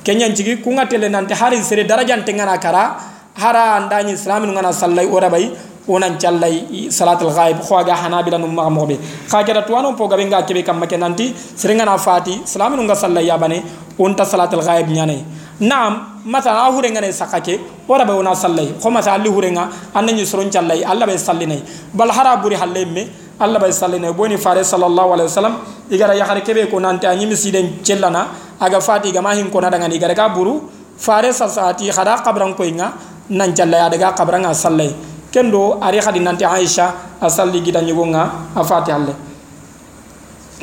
[0.04, 2.96] keñan cigi kunga tele nanti hari sere darajante ngana kara
[3.36, 5.50] hara andañi islaminu ngana sallay ora bay
[5.86, 8.96] wonan callay salatul ghaib xoaga hanabila num maxa moxoɓe
[9.28, 12.94] xa keta tuwano po gabe nga keɓe kam make nanti sere ngana fati islaminu nga
[12.94, 13.62] sallay yabane
[13.98, 15.20] wonta salatul ghaib ñanay
[15.60, 20.50] naam matala a hurengana saka ke wara ɓe wona sallayi homata alli hurenga annañi soron
[20.50, 21.62] callayi allah ɓe sallinayi
[21.94, 23.06] bal hara ɓuri halley me
[23.38, 25.54] allah ɓe sallinayi boni fare sallllahu alayhi wa sallam
[25.90, 28.26] igara yahare keɓe ko nante a ñimi siɗen cellana
[28.60, 30.62] aga fati igama hin kona ɗagani igara ga buru
[30.96, 32.92] fare sasati hada kabrankoyga
[33.30, 34.94] nan callayi adaga kabranga sallayi
[35.32, 39.33] ken do ari hadi nante aicha a salli gidañigonga a fati halle.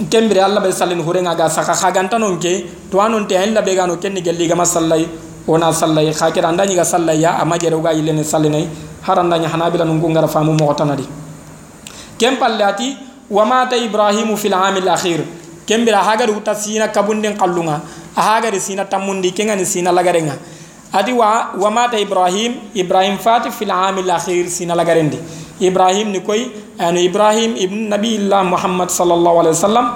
[0.10, 3.76] Kembere allah bay sallin hurenga ga saka khaganta non ke to anon te en labe
[3.76, 5.06] gano kenni gelli ga masallai
[5.48, 8.68] ona sallai khakira andani ga sallai ya amajere ga yilene sallinai
[9.04, 11.06] harandanya hanabila nun ngara famu mo tanadi
[12.18, 12.96] kem pallati
[13.30, 15.26] wa mata ibrahimu fil amil akhir
[15.66, 17.82] kem bira hagar uta sina kabundin qallunga
[18.16, 20.38] hagar sina tamundi kengani sina lagarenga
[20.94, 25.18] adi wa wa mata ibrahim ibrahim fati fil amil akhir sina lagarendi
[25.62, 26.50] ibrahim ni koy
[26.82, 29.88] anu ibrahim ibn nabiillah muhammad sallallahu alaihi wasallam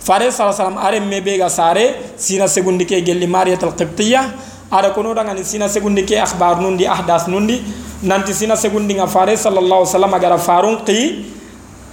[0.00, 4.22] fare sallallahu alaihi wasallam are mebe ga sare sina segundi ke gelli mariyatul qibtiyya
[4.70, 7.58] ada kono daga ni sina segundi ke akhbar nundi ahdas nundi
[8.02, 11.26] nanti sina segundi nga fare sallallahu alaihi wasallam agara farun qi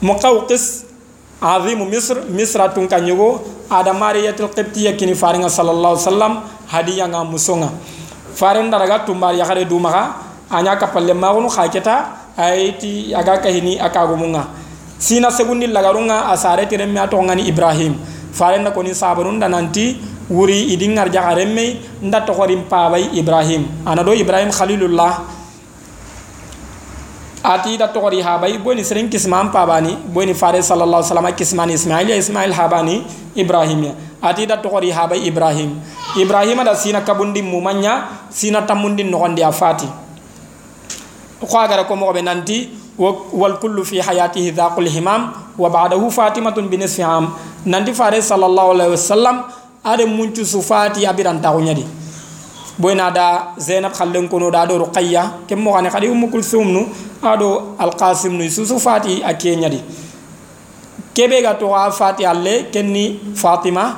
[0.02, 0.86] muqawqis
[1.42, 6.34] azimu misr misra tun ka ñogo ada mariyatul qibtiya kini faringa sallallahu alaihi wasallam
[6.70, 7.70] hadiya nga musonga.
[8.36, 10.16] Farin daraga tumbar yakare du maga
[10.52, 14.48] anya kapalle magunu khaketa ayti aga kahini akagumunga.
[14.98, 17.96] Sina segundi lagarunga asare tiremme atongani ibrahim.
[18.32, 19.98] Farin na koni sabarun nanti
[20.30, 23.66] wuri idin ngarja aremme nda to khorim pabay ibrahim.
[23.86, 25.20] Anado ibrahim khalilullah.
[27.44, 32.10] Ati da togori habay boni seren kisman pabani boni fare sallallahu alaihi wasallam kisman ismail
[32.10, 33.02] ya ismail habani
[33.34, 33.94] ibrahim ya.
[34.22, 35.82] Ati da togori habay ibrahim.
[36.16, 39.90] Ibrahim da sina kabundi mumanya sina tamundi nogondi afati
[41.48, 46.70] ko agara ko mo be nanti wal kullu fi hayatihi dhaqul himam wa ba'dahu fatimatun
[46.70, 47.34] bi nisfi am.
[47.66, 49.44] Nanti fare sallallahu alaihi wasallam
[49.84, 51.86] ade muncu sufati abiran taxuñadi
[52.78, 56.82] boyna da zainab khallen kono da do ruqayya kem mo xane khadi ummu kulsum nu
[57.22, 59.80] ado alqasim nu susu fati a keñadi
[61.14, 63.98] kebe ga to fati alle kenni fatima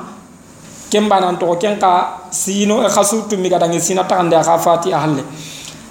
[0.90, 4.98] kem banan to ken ka sino khasu tummi ga dangi sina taxande xa fati a
[4.98, 5.22] halle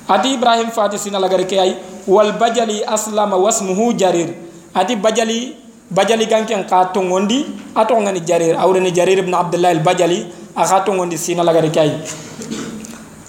[0.08, 4.36] ati ibrahim fati sina lagare ke ay wal bajali aslama wasmuhu jarir.
[4.76, 5.56] Ati bajali
[5.90, 8.56] bajali ganken ka tongondi ato ngani jarir.
[8.58, 11.90] Awreni jarir ibn abdullah al bajali aka tongondi sina lagare kay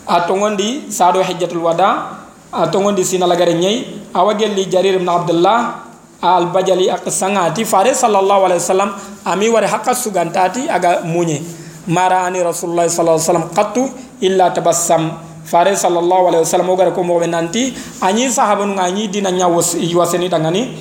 [0.05, 2.21] a tongondi sado hajjatul wada
[2.53, 5.89] a tongondi sina lagare nyai awagelli jarir ibn abdullah
[6.21, 8.91] al bajali ak sangati fare sallallahu alaihi wasallam
[9.25, 11.41] ami wari hakka sugantati aga munye.
[11.89, 13.83] Mara ani rasulullah sallallahu alaihi wasallam qattu
[14.21, 17.73] illa tabassam fare sallallahu alaihi wasallam o ko mo nanti.
[18.01, 20.75] Anyi sahabu ngani dina nya waseni dangani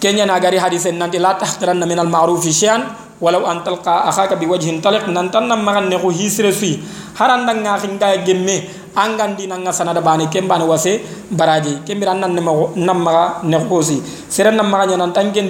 [0.00, 2.88] kenya na gari hadisen nanti la tahqiranna min al ma'ruf shay'an
[3.20, 5.06] walau an talqa akhaka bi wajhin taliq.
[5.12, 6.50] Nan tan nam magan ne ko hisre
[7.14, 8.64] haranda nga khinga gemme
[8.96, 10.98] angan dina nga sanada bani kembane wase
[11.30, 13.04] baraji kembira nan ne mago nam
[13.44, 14.00] ne ko si
[14.42, 14.72] nam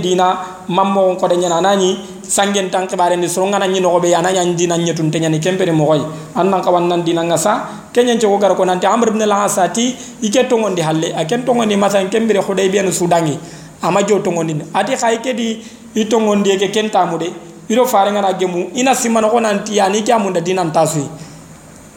[0.02, 0.26] dina
[0.68, 4.54] mammo ko de nyana nani sangen tan kibare ni so ngana nyino be yana nyan
[4.54, 5.98] dina nyetun tenya ni kembere mo koy
[6.38, 7.52] annan ka wannan dina nga sa
[7.92, 12.06] kenyen ci ko gar ko nanti amr ibn al-asati ike tongondi halle aken tongondi masan
[12.08, 13.34] kembere hudaybiya sudangi.
[13.82, 15.58] Ama jo tongondini ati xay ke di
[15.96, 17.32] i tongondi ke ken tamude.
[17.68, 21.08] Ido fare ngana gemu ina simano ko nanti yani ke amunda dinan tasui.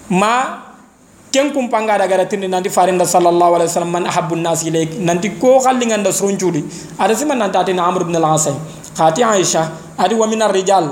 [0.10, 0.63] Ma
[1.32, 5.60] ken kumpanga daga ratindi nanti farinda sallallahu alaihi wasallam man ahabbu nas ilayk nanti ko
[5.60, 6.62] khalli nganda sronjudi
[7.00, 8.54] ada siman nanti ati amr ibn al-asai
[8.93, 10.89] khati aisha adi wa min ar-rijal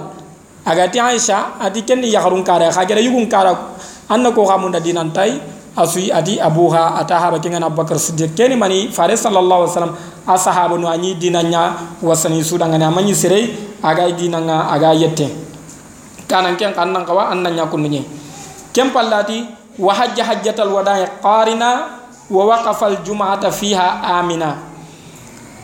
[0.65, 3.77] agati aisha adi ken yahrun kara khagera yugun kara
[4.09, 5.39] anna ko khamunda dinan tay
[5.77, 8.35] asui adi abuha ataha bakinga abubakar siddiq.
[8.35, 9.95] Keni mani fare sallallahu alaihi wasallam
[10.27, 15.31] asahaba no anyi dinanya wasani sudanga ne amanyi sirei aga dinanga aga yette.
[16.27, 18.03] Kanan ken kannan kawa annan yakun ni
[18.75, 19.47] kem pallati
[19.79, 21.99] wa hajja hajjatal wada'i qarina
[22.31, 24.70] wa waqafa al jum'ata fiha amina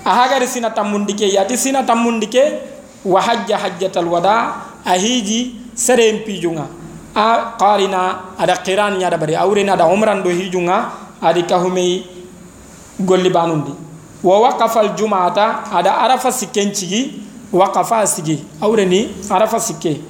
[0.07, 2.75] ahagar sina tamundike yati sina tamundike.
[3.05, 4.35] Wa hajja hajjatal wada
[4.83, 6.67] ahiji serem pijunga
[7.15, 10.91] a qarina ada qiran nya da bari awrena da umran do hijunga
[11.21, 12.03] adi kahumei
[12.99, 13.71] golli banundi.
[14.23, 14.51] Wa
[14.97, 17.21] jum'ata ada arafa sikenchigi
[17.53, 18.43] waqafa sigi.
[18.59, 20.01] Awreni arafa sikke.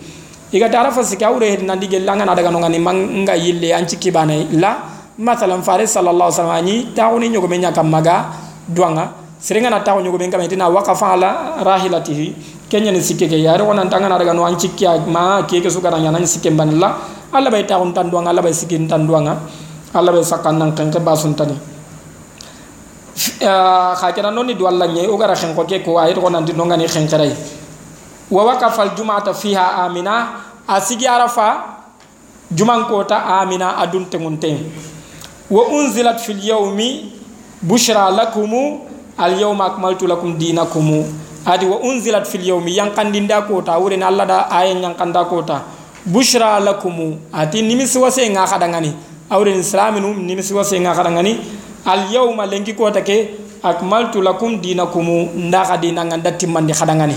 [0.52, 4.48] Igata arafa sikke awre hedi nandi gella ngana daga no ngani manga yille anci kibane
[4.54, 4.78] la
[5.20, 8.26] masalan fare sallallahu alaihi wasallam ni tauni nyogo menya kamaga
[8.68, 11.30] duanga serenga na taxo ñogo ɓen kam tena wakafa ala
[11.62, 12.34] rahilatihi
[12.70, 16.50] keñani sikke ke yaare wonan tangana daga no an cikkiya ma keke sugara ñanan sikke
[16.52, 16.98] mbanilla
[17.32, 19.38] alla bay taxun tanduwanga alla bay sikkin tanduwanga
[19.94, 21.54] alla bay sakkan nan kenke basuntani
[23.96, 26.88] xa kena noon ni du alla ñe o gara xenqo ke ko ayit xonanti nongani
[26.88, 27.32] xenqeray
[28.32, 31.78] wa wakafa aljumata fiha amina a sigi arafa
[32.52, 34.38] jumankota amina adun tengun
[35.50, 37.14] wa unzilat fil yawmi
[37.62, 38.87] bushra lakumu
[39.18, 41.04] al yawma akmaltu lakum dinakum
[41.46, 45.64] adi wa unzilat fil yawmi yankandinda kota wurin alla da ayen yankanda kota
[46.06, 48.94] bushra lakum ati nimisi wase nga khadangani
[49.30, 51.40] awren islaminu nimisi wase nga khadangani
[51.86, 53.32] alyawma lengi kota ke
[53.64, 55.08] akmaltu lakum dinakum
[55.48, 57.16] ndaxa dina nga ndatti khadangani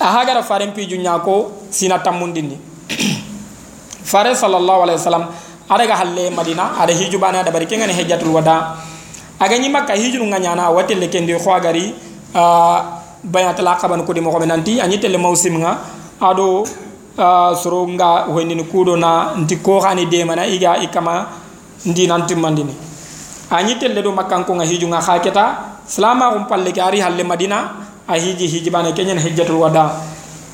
[0.00, 2.58] ahagara faren piju ñako sina tammundini
[4.04, 5.24] fare sallallahu alaihi wasallam
[5.68, 8.76] adaga halle madina ada hijubana da barike ngani hajjatul wada
[9.40, 11.94] aga ñi makka hiju nga ñana watelle kendi khwagari
[12.34, 12.78] uh,
[13.22, 15.78] bayat la qaban ko di mo ko nanti anyi tele mawsim nga
[16.20, 16.66] ado
[17.18, 21.26] uh, soro nga hoynini kudo na nti ko khani de mana iga ikama
[21.86, 22.74] ndi nanti mandini.
[23.50, 25.44] Añi telle do makkanko nga hiju nga khaketa
[25.86, 27.70] salama um palle ke ari halle madina
[28.08, 30.02] a hiji hiji bana kenyen hijjatul wada.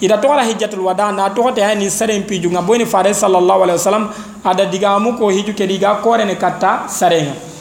[0.01, 3.62] Ida to ala hijjatul wada na to te ni sare piju nga boni fare sallallahu
[3.64, 4.09] alaihi wasallam
[4.44, 7.54] ada digamu ko hiju ke diga kore ne katta sarenga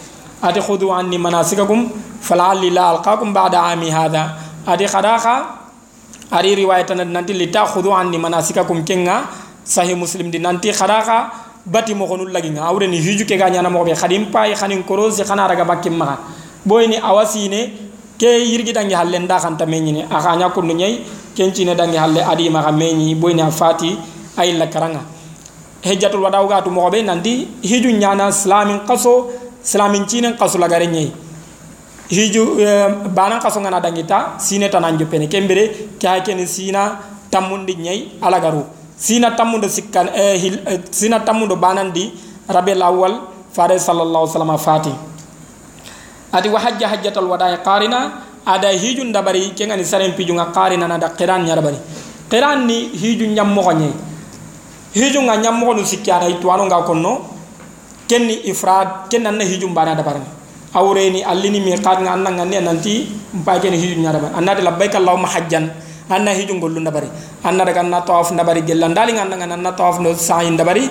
[0.43, 1.87] ati khudu anni manasikakum
[2.19, 4.35] fala'alli la alqakum ba'da ami hadha
[4.67, 5.35] adi khadaqa
[6.35, 9.23] ari riwayatan nanti li ta'khudhu anni manasikakum kenga
[9.63, 11.31] sahih muslim di nanti khadaqa
[11.63, 14.51] bati mo gonul lagi nga awre ni hiju ke ganya na mo be khadim pay
[14.51, 16.19] khanin korosi khana raga bakim ma
[16.67, 17.71] boy ni awasine
[18.19, 20.99] ke yirgi dangi halle nda kan ta meñi ni aka nya no nyai
[21.35, 23.95] kenci ne dangi halle adi ma meñi boy ni afati
[24.35, 24.99] ay la karanga
[25.83, 30.87] hejjatul wadaw gatu mo be nandi hiju nyana islamin qaso islamin cinen qaso la gare
[30.87, 31.11] nyai
[32.09, 32.43] hiju
[33.15, 36.99] bana qaso ngana dangita sine tanan jopene kembere kya ken sina
[37.31, 38.63] tamundi nyai ala garu
[38.97, 40.55] sina tammundo sikkan e hil
[40.91, 42.11] sina tammundo banandi
[42.47, 43.13] rabel awwal
[43.53, 44.93] fare sallallahu alaihi wasallam fati.
[46.33, 51.09] Ati wa hajja hajjatul wada'i qarina ada hijun dabari kengani saren pijunga qarina na da
[51.09, 51.77] qiran nya dabari
[52.29, 53.91] qiran ni hijun nyam mo nye
[54.93, 57.32] hijun nga nyam mo no sikkara itu anu nga konno
[58.07, 60.21] kenni ifrad kenan na hijun bana dabari
[60.73, 65.27] awreni allini mi qad nga anna nanti mpake ni hijun nya dabari annati labbaik allahumma
[65.27, 65.69] hajjan
[66.09, 67.07] anna hijun gollu dabari
[67.43, 70.89] anna daga na tawaf dabari gellandali nga anna tawaf no sa'in dabari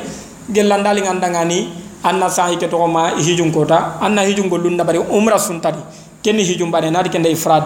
[0.48, 5.78] gellandali nga ni anna sahi ke togoma hijun kota anna hijun gollun bari umra suntadi.
[6.22, 7.64] Kenni hijun bane nadi kende ifrad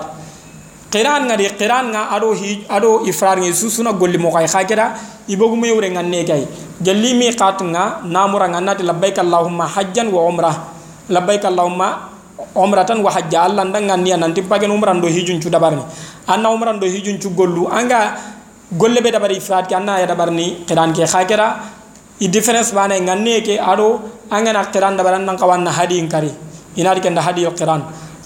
[0.91, 4.95] qiran ngadi qiran nga ado hi ado ifrad ngi susuna golli mo kay khakira
[5.29, 6.43] ibogu me wure nganne kay
[6.81, 10.53] jalli mi qat nga namura nga nadi labbaik allahumma hajjan wa umra
[11.09, 12.17] labbaik allahumma
[12.55, 13.49] umratan wa hajja.
[13.49, 15.83] Allah ndanga ni nanti pagen umran do hijun cu dabarni
[16.29, 17.69] anna umran do hijun cu gollu.
[17.69, 18.17] Anga
[18.73, 21.57] golle be dabari ifrad ke anna ya dabarni qiran ke khakira
[22.21, 26.31] i difference bane nganne ke ado angana qiran da baran nan kawanna hadi kari.
[26.77, 27.83] Inari kenda hadi qiran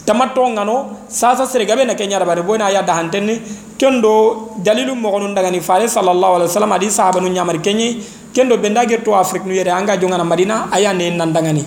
[0.07, 3.41] tamatto ngano sasa sere gabe na kenya bare boyna ya da hantenni
[3.79, 8.03] kendo dalilu mo gonun daga ni fare sallallahu alaihi wasallam adi sahaba nu nyamar kenyi
[8.33, 11.65] kendo benda ge to afrique nu yere anga jongana madina aya ne nan daga ni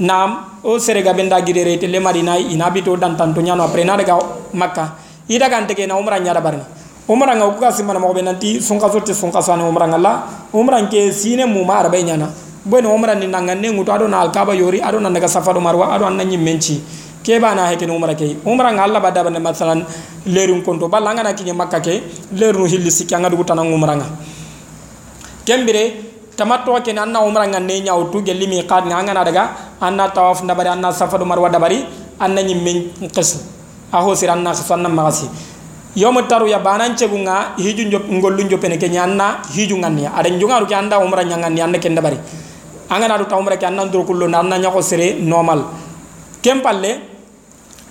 [0.00, 3.84] nam o sere gabe nda gide rete le madina ina bito dan tanto nyano apre
[3.84, 4.18] na daga
[4.54, 4.92] makka.
[5.28, 6.62] Ida gante ke na umra nyara barni
[7.08, 10.12] umra nga kuka simana mo be nanti sunka sotti sunka sane umra nga la
[10.52, 12.28] umra ke sine mu mara be nyana.
[12.64, 15.94] Bueno umra ni nanga ne nguto ado na alkaba yori ado na daga safaro marwa
[15.94, 16.80] ado an nanyi menci
[17.24, 18.36] ke ba na heke umra ke.
[18.44, 19.86] Umra nga alla badaba ne masalan
[20.26, 22.02] lerun konto balla nga na kinye makka ke
[22.34, 24.06] lerun hilli sikya nga dugu tanang umra nga.
[25.46, 25.82] Kembire
[26.36, 29.44] tamatto ke anna umra nga ne nyawtu gelli mi qad nga nga na daga
[29.80, 31.84] anna tawaf ndabari anna safaro marwa dabari
[32.18, 33.38] anna nyi men qis
[33.92, 35.28] aho siranna sanna magasi
[35.94, 40.66] yomo taru ya banan cegunga hiju njop ngollu njopene ke nyanna hiju nganni ada njungaru
[40.66, 42.18] ke anda umra nyanganni anda kenda bari.
[42.92, 45.64] Angana du tawmra ke anna ndur kullu nanna nyako sere normal.
[46.42, 47.11] Kempalle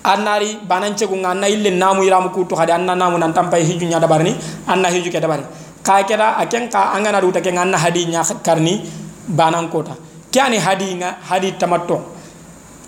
[0.04, 4.06] annari banan cegunga anna ille namu iramu kutu hade anna namu nan tampai hiju nyada
[4.08, 4.34] barni
[4.66, 5.42] anna hiju ke dabari
[5.82, 8.82] ka keda aken ka angana du take nganna hadi nya karni
[9.28, 9.94] banan kota.
[10.32, 12.00] Kyani hadi nga hadi tamatto.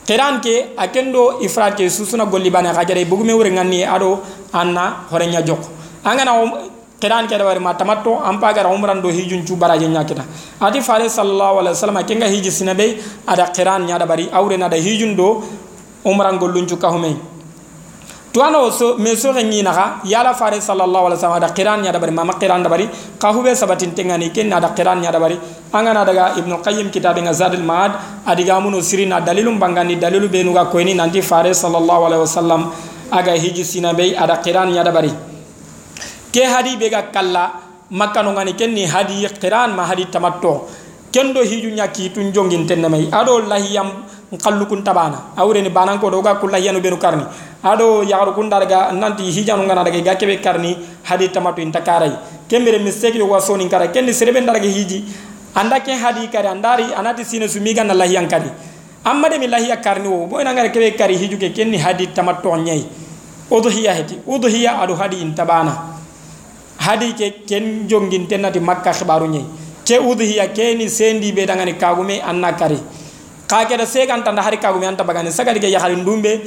[0.06, 4.20] Qiran ke akendo ifrat ke susuna golli bana khajare bugume wure ngani ado
[4.52, 5.60] anna horenya jok.
[6.04, 6.32] Angana
[7.00, 10.24] qiran ke dawari matamatto ampa gara umran do hijun cu baraje nyakita
[10.60, 12.96] ati fare sallallahu alaihi wasallam kenga hiji sinabe
[13.26, 15.42] ada qiran nya da bari awre na da hijun do
[16.04, 17.16] umran gollun cu kahume
[18.34, 22.00] tuano so me so ngi naga yala fare sallallahu alaihi wasallam ada qiran nya da
[22.00, 22.88] bari mama qiran da bari
[23.18, 25.38] kahube sabatin tengani ken ada qiran nya da bari.
[25.72, 27.92] Angana daga ibnu qayyim kitab nga zadul maad
[28.26, 32.72] adiga muno sirina dalilum bangani dalilu benu ga koyni nanti fare sallallahu alaihi wasallam
[33.10, 35.14] aga hiji sina be ada qiran nya da bari.
[36.34, 40.66] Ke hadi be ga kalla makka no ngani ken ni hadi qiran ma hadi tamatto
[41.14, 43.06] kendo hiju nya ki tun jongin tenne mai.
[43.14, 43.94] Ado lahiyam
[44.38, 45.34] kallu kun tabana.
[45.36, 47.24] Awre ni banan ko doga kulla yanu benu karni.
[47.62, 52.12] Ado yagaru kun darga nanti hijanu ngana daga ga kebe karni hadi tamatu intakarai.
[52.48, 55.04] Kembere mistake yo wasoni kara kendi serebe darga hiji.
[55.56, 58.50] Anda ke hadi kare andari anati sine sumi ganna lahiyan kadi
[59.04, 62.84] amma de mi karni wo boy nangare kebe kari hiju ke kenni hadi tamattu nyai
[63.50, 65.94] udhiya heti udhiya adu hadi intabana.
[66.76, 69.44] Hadi ke ken jongin tenati makka khibaru nyai
[69.86, 73.03] ke udhiya keni sendi be dangani kagume anna kari.
[73.46, 76.40] Ka keda segan tanda hari kagu mi anta bagani sagadi ke yahari ndumbe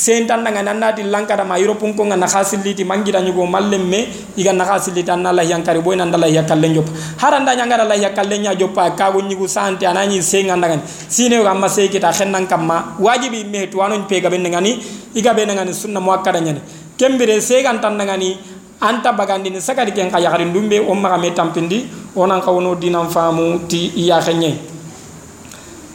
[0.00, 4.52] sen tanda ngana nati lankara ma yoro punko ngana khasiliti mangira nyugo mallem me iga
[4.52, 6.88] na khasiliti anna la yankari boy nanda la yakalle njop
[7.20, 11.68] haranda nyanga la yakalle nya jopa kagu nyugo sante anani senga ndangani sine ga amma
[11.68, 12.96] sey kita khennan kamma.
[12.98, 13.78] Wajibi me to
[14.08, 14.80] pe gabe ngani
[15.14, 16.60] iga be ngani sunna muakkada nyani.
[16.96, 18.38] Kembere segan tanda ngani
[18.80, 23.10] anta bagandi ni sagadi ken ka yahari ndumbe o ma me tampindi onan kawno dinam
[23.10, 24.69] famu ti iya khenye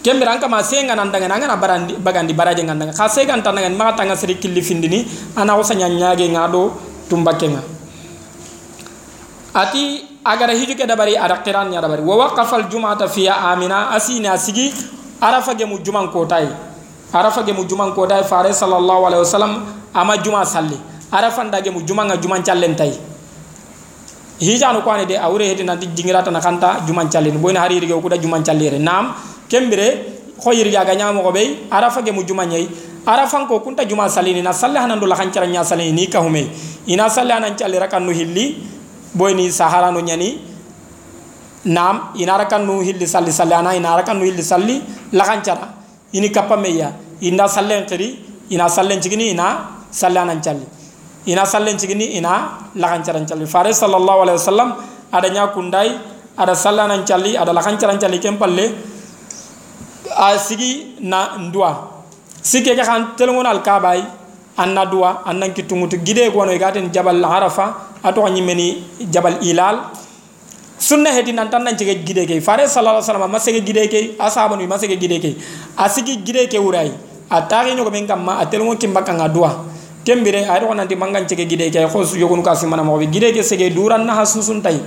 [0.06, 3.74] kembere an kama senga nan daga ngana barandi bagandi baraje nganda ka sega anta nan
[3.74, 5.02] ma tanga seri killi findini
[5.34, 6.78] ana wasa nyaage ngado
[7.10, 7.62] tumbake nga.
[9.56, 12.06] Ati agara hiju ke dabari ada qiran nya dabari.
[12.06, 14.70] Wa waqafa al jum'ata fiya amina asina sigi
[15.22, 16.46] arafa ge mu juman ko tay
[17.14, 20.78] arafa ge mu juman ko tay fare sallallahu alaihi wasallam ama juma salli.
[21.10, 22.94] Arafa ndage mu juman nga juman challen tay
[24.38, 27.42] hijanu ko ane de awre hedi nanti jingirata na kanta juman challen.
[27.42, 29.16] Boyna hari rige ko da juman challere nam
[29.50, 32.68] kembire khoyir jaga nyamo ko be arafa ge mu juma nyai
[33.06, 36.20] arafan ko kunta juma salini na salle hanan do la khancara nya salini ni ka
[36.20, 36.50] hume.
[36.88, 38.58] Ina salle hanan challe rakan nu hilli
[39.14, 40.42] boy ni sahara no nyani.
[41.66, 44.82] Nam ina rakan nu hilli salli salli ana ina rakan nu hilli salli
[45.14, 45.74] la khancara
[46.14, 46.94] ini kappa meya.
[47.22, 48.20] Inda salle ngiri
[48.50, 50.66] ina salle ngini ina salle hanan challe
[51.28, 54.76] ina salle ngini ina la khancara challe fare sallallahu alaihi wasallam
[55.12, 55.94] ada nya kundai
[56.38, 58.95] ada salle hanan challe ada la khancara challe kempalle
[60.16, 61.92] a sigi na ndua
[62.42, 64.04] sike ke kan telngon al kabay
[64.58, 65.98] anna dua annan kitungutu.
[66.04, 69.92] Gide gono igaten jabal arafa ato nyimeni jabal ilal.
[70.78, 74.16] Sunna hedi nan tan nan jige gide ke fare sallallahu alaihi wasallam masege gide ke
[74.20, 75.36] ashabu ni masege gide ke
[75.78, 76.92] asigi gide ke urai
[77.30, 79.66] atari nyogo men kamma atelmo kimbaka ngadua
[80.06, 83.74] kembire ay do nanti mangan cege gide ke khos yogonu kasimana mo gide ke sege
[83.74, 84.78] duran na hasusun tay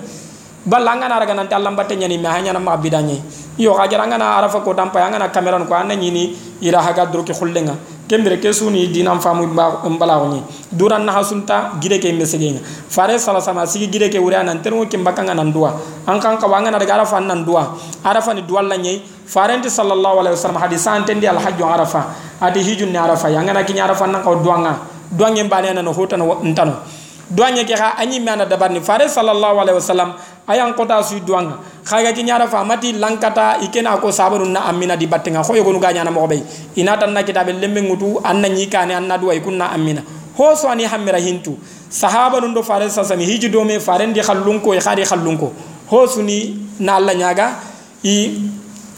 [0.67, 3.23] balanga na raga nanti allah batte nyani me hanya na ma bidanye
[3.59, 7.07] yo ga jaranga na arafa ko tampa yanga na kamera ko anna nyini ira haga
[7.07, 7.77] dro ke khullenga
[8.09, 10.41] kembere ke suni dinam famu mbala ni.
[10.73, 12.57] Duran na hasunta gide ke mesege
[12.89, 15.77] fare sala sama sigi gide ke wuri nan termo ke mbakanga nan dua
[16.09, 20.25] an kan ka wanga na daga arafa nan dua arafa ni duwalla nyai farenti sallallahu
[20.25, 22.03] alaihi wasallam hadisan tendi al hajju arafa.
[22.41, 23.29] Adi hijun ni arafa.
[23.29, 24.73] Yanga na kinya arafa nan ko duanga.
[25.13, 26.75] Duange mbane na no hotana ntano
[27.31, 28.81] duange ke ha anyi mana dabar ni.
[28.81, 30.15] Fare sallallahu alaihi wasallam
[30.49, 34.97] ayan kota su duanga khaga ki nyara fa mati lankata ikena ko sabaru na amina
[34.97, 36.43] di battenga khoyo gonu ga nyana mo be
[36.77, 40.03] ina tan na kitabe lembe ngutu anna nyika ne anna duwa ikunna amina.
[40.39, 41.59] Ho so ani hamira hintu
[41.91, 45.53] sahaba nun do fare sa sami hiji do me fare ndi khallunko e khari khallunko
[45.91, 47.59] ho suni na alla nyaga
[48.05, 48.41] i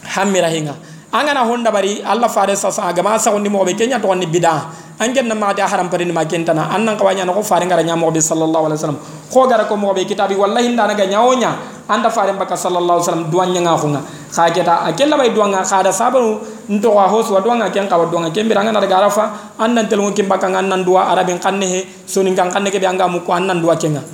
[0.05, 0.75] hamira hinga.
[1.13, 4.27] Angana honda bari alla fare sa sa agama sa wonni mo be kenya to ni
[4.27, 4.71] bid'a
[5.01, 8.13] angen na maade haram pare ni ma kentana annan ka wanya ko fare ngara nyamo
[8.13, 9.01] be sallallahu alaihi wasallam.
[9.33, 11.57] Ko gara ko mo be kitabi wallahi ndana ga nyawonya.
[11.89, 14.01] Anda fare mbaka sallallahu alaihi wasallam duanya nga khunga.
[14.31, 16.37] Kha keta akella bay duanga kha da sabaru
[16.69, 19.89] ndo wa hosu wa duanga ken ka wa duanga ken biranga na daga rafa annan
[19.89, 23.25] tel ngi mbaka ngan duwa arabin kanne he soni kan kanne ke be anga mu
[23.25, 24.05] ko annan duwa kenga.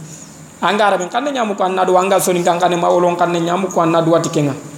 [0.62, 3.66] Anga arabin kanne nyamu ko annan duwa anga soni kan kanne ma wolon kanne nyamu
[3.68, 4.75] ko annan duwa tikenga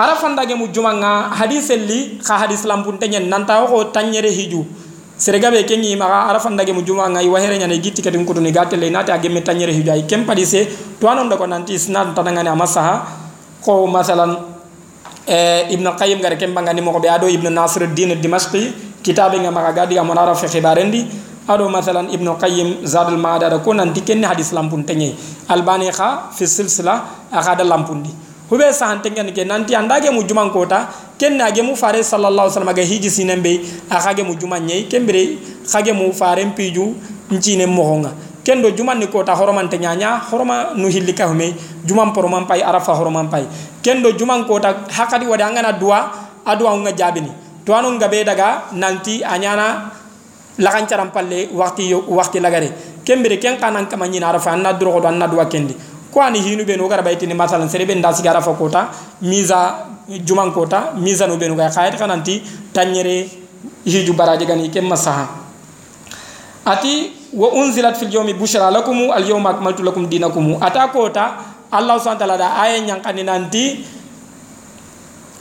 [0.00, 4.64] ara fandage mu juma nga hadise li kha hadis lampun tenyen nanta ko tanyere hiju.
[5.20, 8.48] Serega be kenyi maga ara fandage mu juma nga iwahere nyane gitti kadin kutu ni
[8.48, 9.92] gatele nata age me tanyere hiju.
[9.92, 10.64] Ay kem padise
[10.96, 13.04] to anon da ko nanti isnad tananga ni amasaha.
[13.60, 14.40] Ko masalan
[15.28, 18.72] eh ibn qayyim gare kem bangani mo ko be ado ibn nasruddin dimashqi
[19.04, 21.04] kitabe nga maga gadi ga monara khibarendi
[21.44, 25.12] ado masalan ibn qayyim zadul maada ko nanti kenni hadis lampun tenye
[25.48, 31.38] albani kha fi silsila akada lampundi hube sahantengen ke nanti andage mu juman kota ken
[31.38, 33.52] nage mu fare sallallahu alaihi wasallam ga hiji sinembe
[33.86, 35.38] akage mu juman nyai kembere
[35.70, 36.94] khage mu fare piju
[37.30, 38.10] ncine mohonga
[38.42, 41.54] kendo juman ni kota horoman te nyanya horoma nu hillika hume
[41.86, 43.46] juman poroman pai arafa horoman pai
[43.82, 46.10] kendo juman kota hakadi wada ngana dua
[46.44, 47.30] adua nga jabini
[47.64, 49.94] to anu ngabe daga nanti anyana
[50.58, 52.68] lakan caram palle wakti wakti lagare.
[53.00, 55.74] Kembere ken kanan kamanyina arafa anna duro do anna dua kendi
[56.12, 58.88] ko ani hinu benu gara baytini masalan sere ben dasi gara fa kota
[59.22, 59.86] miza
[60.24, 62.42] juman kota miza no benu ga khayat kananti
[62.72, 63.28] tanyere
[63.84, 65.26] hiju baraje gani kem masaha.
[66.66, 71.38] Ati wa unzilat fil yawmi bushra lakum al yawma akmaltu lakum dinakum ata kota
[71.70, 73.64] allah subhanahu wa ta'ala da aya nyankani nanti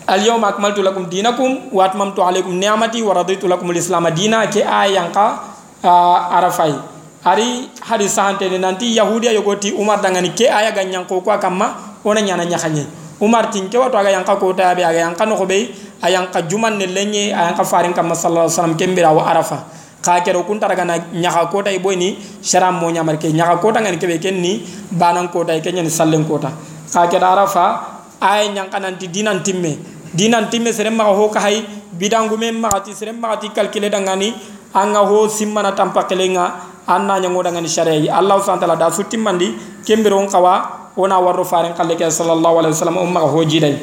[0.07, 4.45] al yawma akmaltu lakum dinakum wa atmamtu alaykum ni'mati wa raditu lakum al islam dina
[4.47, 5.41] ke aya yanka
[5.83, 6.77] uh, arafai
[7.25, 12.21] ari hari sahante nanti yahudiya yogoti umar dangani ke aya ganyan ko ko kamma ona
[12.21, 12.87] nyana nyahanye
[13.19, 15.67] umar tin ke wato aga yanka ko ta be aga yanka no be
[16.01, 19.67] ayanka juman ne lenye ayanka farin kamma sallallahu alaihi wasallam kembira wa arafa.
[19.99, 23.71] Ka kero kun taraga na nyaha ko tay boyni sharam mo nyamar ke nyaha ko
[23.75, 24.63] tangani ke be kenni
[24.95, 26.55] banan ko tay kenyen sallen ko ta.
[26.87, 29.75] Ka kera arafa ay nyanka nanti dinan timme.
[30.15, 31.67] Dinan timme serem ma ho ka hay
[31.99, 34.31] bidangu mem ma ati serem ma ati kalkile dangani
[34.71, 39.53] anga ho simmana tampakelenga anna nyangoda ngani sharia allah subhanahu wa ta'ala da sutti mandi
[39.85, 43.77] kembiro on kawa ona warro faren kalle ke sallallahu alaihi wasallam umma ho jidai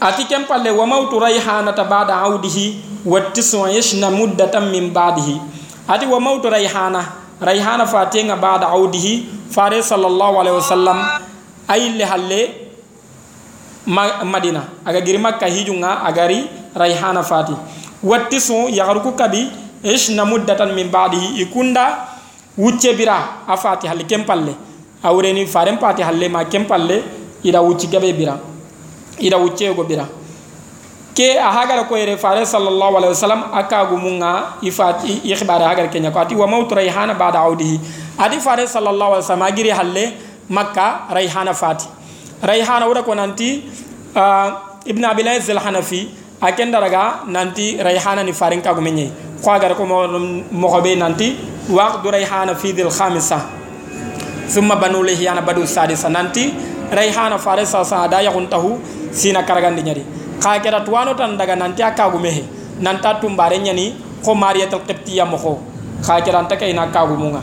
[0.00, 5.40] ati kem palle wa mautu rayhanata ba'da audihi wa tiswa yashna muddatan min ba'dihi.
[5.88, 7.04] Ati wa mautu rayhana
[7.40, 10.96] rayhana fatenga ba'da audihi fare sallallahu alaihi wasallam
[11.68, 12.40] ayille halle
[14.24, 14.64] madina.
[14.84, 17.52] Aga giri makka hijunga agari rayhana fati.
[18.02, 19.52] Wattisu yagaruku kabi
[19.84, 22.06] ishna muddatan min ba'dihi ikunda
[22.58, 24.54] wucce bira a fatihalle kempalle.
[25.02, 27.02] Awreni faren fatihalle ma kempalle
[27.44, 28.38] ida wucci gabe bira
[29.18, 30.08] ida wuccego bira.
[31.14, 35.88] Ke a hagara koyere fare sallllahu alayhi wa sallam a kagu munga i hibare hagara
[35.88, 37.80] keña ko ati wa mawtu rayhana bada awdihi.
[38.18, 40.12] Adi fare sallllahu alih w sallam a giri halle
[40.50, 41.86] makka rayhana fati
[42.42, 43.62] rayhana wura ko nanti
[44.16, 44.50] uh,
[44.84, 46.10] ibne abilais alhanafi
[46.40, 49.10] aken daraga nanti rayhana ni farin kagu menye
[49.42, 50.06] kwa agara ko mo
[50.96, 51.36] nanti
[51.68, 53.40] waqdu rayhana fi dil khamisa.
[54.48, 56.08] Summa banu lihi ana badu sadisa.
[56.08, 56.52] Nanti
[56.90, 58.78] rayhana farisa sa da ya kuntahu
[59.12, 60.04] sina karagandi nyari.
[60.40, 62.44] Kha kera tuano tan daga nanti akagu mehe
[62.80, 65.60] nanta tumbare nyani ko mariyatul qibtiyya mo ko
[66.02, 67.42] kha kera ntaka ina kagu munga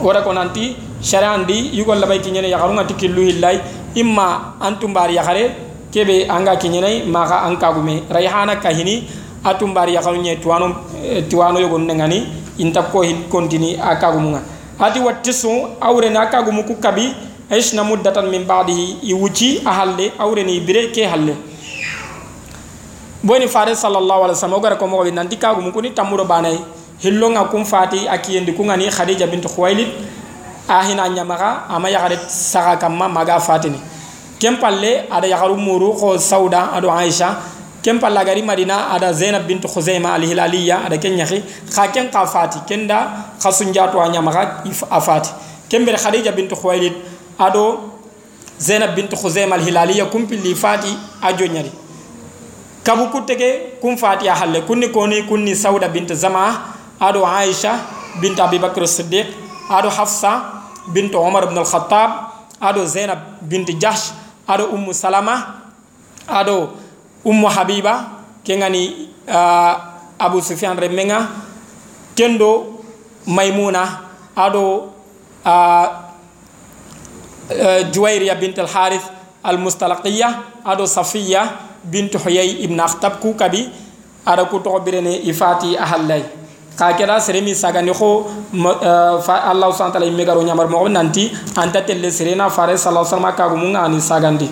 [0.00, 3.58] ora ko nanti sharandi yugo labai kinyene ya garunga tikillu hilai.
[3.94, 9.08] imma antumbari ya khare kebe anga kinyinai maka ankagume rayhana kahini
[9.44, 10.76] atumbari yakaru nye tuwano
[11.28, 12.26] tuwano yogon nengani
[12.58, 14.42] inta ko hin kontini akagumunga.
[14.78, 15.48] Ati wattisu
[15.80, 17.14] awre na ku kabi
[17.50, 21.34] aishna muddatan min ba'dihi iwuci ahalle awre ni bire ke halle.
[23.22, 26.58] Boni fare sallallahu alaihi wasallam ogara ko mo bi nanti kagumu kuni tamuro banai.
[26.98, 29.88] Hillonga kum fati akiyendi kungani khadija bint khuwailid
[30.68, 33.78] ahina nyamaga ama yakare saga kamma maga fatini
[34.38, 37.36] kem palle ada yakaru muru ko sauda ado aisha
[37.82, 41.42] kem palla gari madina ada zainab bint khuzaima al hilaliya ada ken nyaxi
[41.74, 45.30] kha ken ka fati kenda khasun jato nyamaga afati
[45.68, 46.94] kem be khadija bint khuwailid
[47.38, 47.94] ado
[48.58, 51.72] zainab bint khuzaima al hilaliya kum pilli fati ajo nyari
[52.84, 57.78] kabu kutege kum fati halle kunni koni kunni sauda bint zama ado aisha
[58.20, 59.26] bint abi bakr siddiq
[59.70, 60.58] ado hafsa
[60.88, 62.10] bint Umar ibn al-Khattab
[62.60, 64.12] ado Zainab bint Jahsh
[64.48, 65.60] ado Ummu Salama
[66.26, 66.72] ado
[67.24, 69.74] Ummu Habiba kengani uh,
[70.18, 71.28] Abu Sufyan remenga
[72.16, 72.80] kendo
[73.28, 74.88] Maimuna ado
[75.44, 75.88] uh,
[77.52, 79.04] uh, bint al-Harith
[79.44, 81.44] al-Mustalaqiyya ado Safiya
[81.84, 83.68] bint Huyay ibn Akhtab ku kabi
[84.24, 85.20] ada ku to birene
[86.78, 88.30] ka kera seremi sagani ko
[89.26, 91.26] fa allah subhanahu wa ta'ala imme garo nyamar mo nanti
[91.56, 94.48] anta telle serena fare sallallahu alaihi wasallam ka gumunga ani sagandi.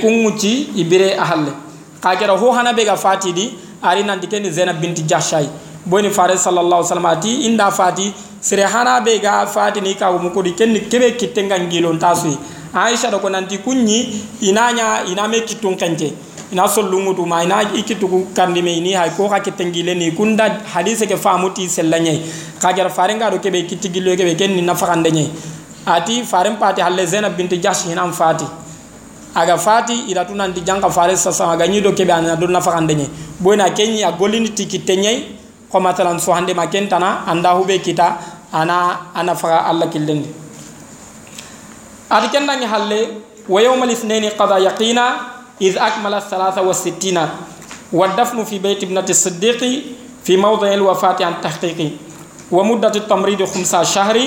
[0.00, 1.52] Kun muci ibire ahalle.
[2.00, 5.48] Ka kera ho hana be ga fatidi ari nanti ken zainab binti jahshay
[5.84, 10.12] boni fare sallallahu alaihi wasallam ati inda fati sere hana be ga fati ni ka
[10.12, 12.38] gumu ko di ken kebe kitenga ngilon tasui.
[12.74, 16.12] Aisha do ko nanti kunni inanya iname kitun kanje
[16.54, 21.16] ina sollungutu ma ina ikitugu kandime ini hay ko ka kitengile ni kunda hadise ke
[21.18, 22.22] famuti sellanye
[22.62, 25.26] kajar farenga do kebe kitigilo kebe ken ni nafakande nye
[25.86, 28.46] ati faren pati halle zainab binti jahsh hinam fati
[29.34, 33.08] aga fati ila tunan di janga fare sasa aga nyido kebe ana do nafakande nye
[33.40, 35.22] boyna kenyi a golini tikitenye
[35.72, 38.16] ko matalan so hande ma kentana anda hube kita
[38.52, 40.30] ana ana fara alla killendi
[42.10, 43.08] ati kendangi halle
[43.48, 47.18] wa yawmal ithnaini qada yaqina إذ أكمل الثلاثة والستين
[47.92, 49.60] والدفن في بيت ابنة الصديق
[50.24, 51.90] في موضع الوفاة عن تحقيق.
[52.50, 54.18] ومدة التمريض خمسة شهر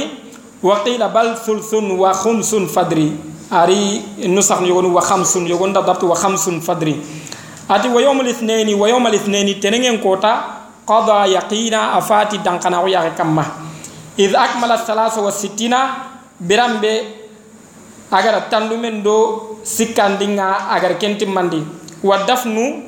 [0.63, 3.11] وقيل بل ثلث وخمس فدري.
[3.51, 6.95] أري النسخ يقول وخمس يقول ضبط وخمس فدري.
[7.71, 10.33] أتي ويوم الاثنين ويوم الاثنين تنين كوتا
[10.87, 13.45] قضى يقينا أفاتي دانقنا ويا كما
[14.19, 15.75] إذ أكمل الثلاثة والستين
[16.41, 17.01] برمبي
[18.11, 21.59] agar tandumen do sikkandinga agar kentimandi
[22.03, 22.83] wa dafnu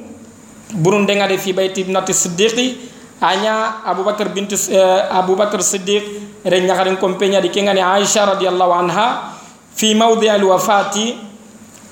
[0.79, 2.89] burundengade fi bayti ibnati siddiqi
[3.19, 6.03] anya abubakar bintu uh, abubakar siddiq
[6.45, 9.35] re ñagarin kompeña di kengani aisha radiyallahu anha
[9.75, 11.29] fi mawdi al wafati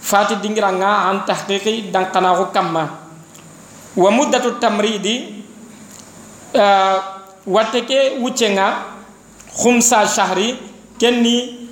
[0.07, 2.83] fati dingiranga an tahqiqi dankanaxu kamma.
[3.97, 5.43] Wa muddatu tamridi
[6.55, 6.97] uh,
[7.43, 8.95] watte ke wuccenga
[9.51, 10.55] khumsa shahri
[10.95, 11.66] kenni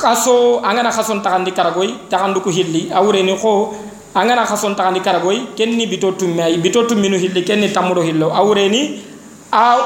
[0.00, 3.74] kaso angana khason takandi karagoy takandu ko hilli awreni ko
[4.14, 9.02] angana khason takandi karagoy kenni bito tumme ay bito tumminu hilli kenni tamudo hillo awreni
[9.52, 9.76] a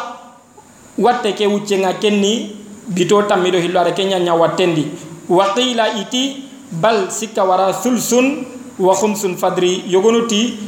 [0.98, 2.56] watte ke wuccenga kenni
[2.88, 4.86] bito tammido hillo ara kenya nya wattendi
[5.28, 8.46] waqila iti bal sikka wara sulsun
[8.78, 9.84] wa khumsun fadri.
[9.86, 10.58] Yogonuti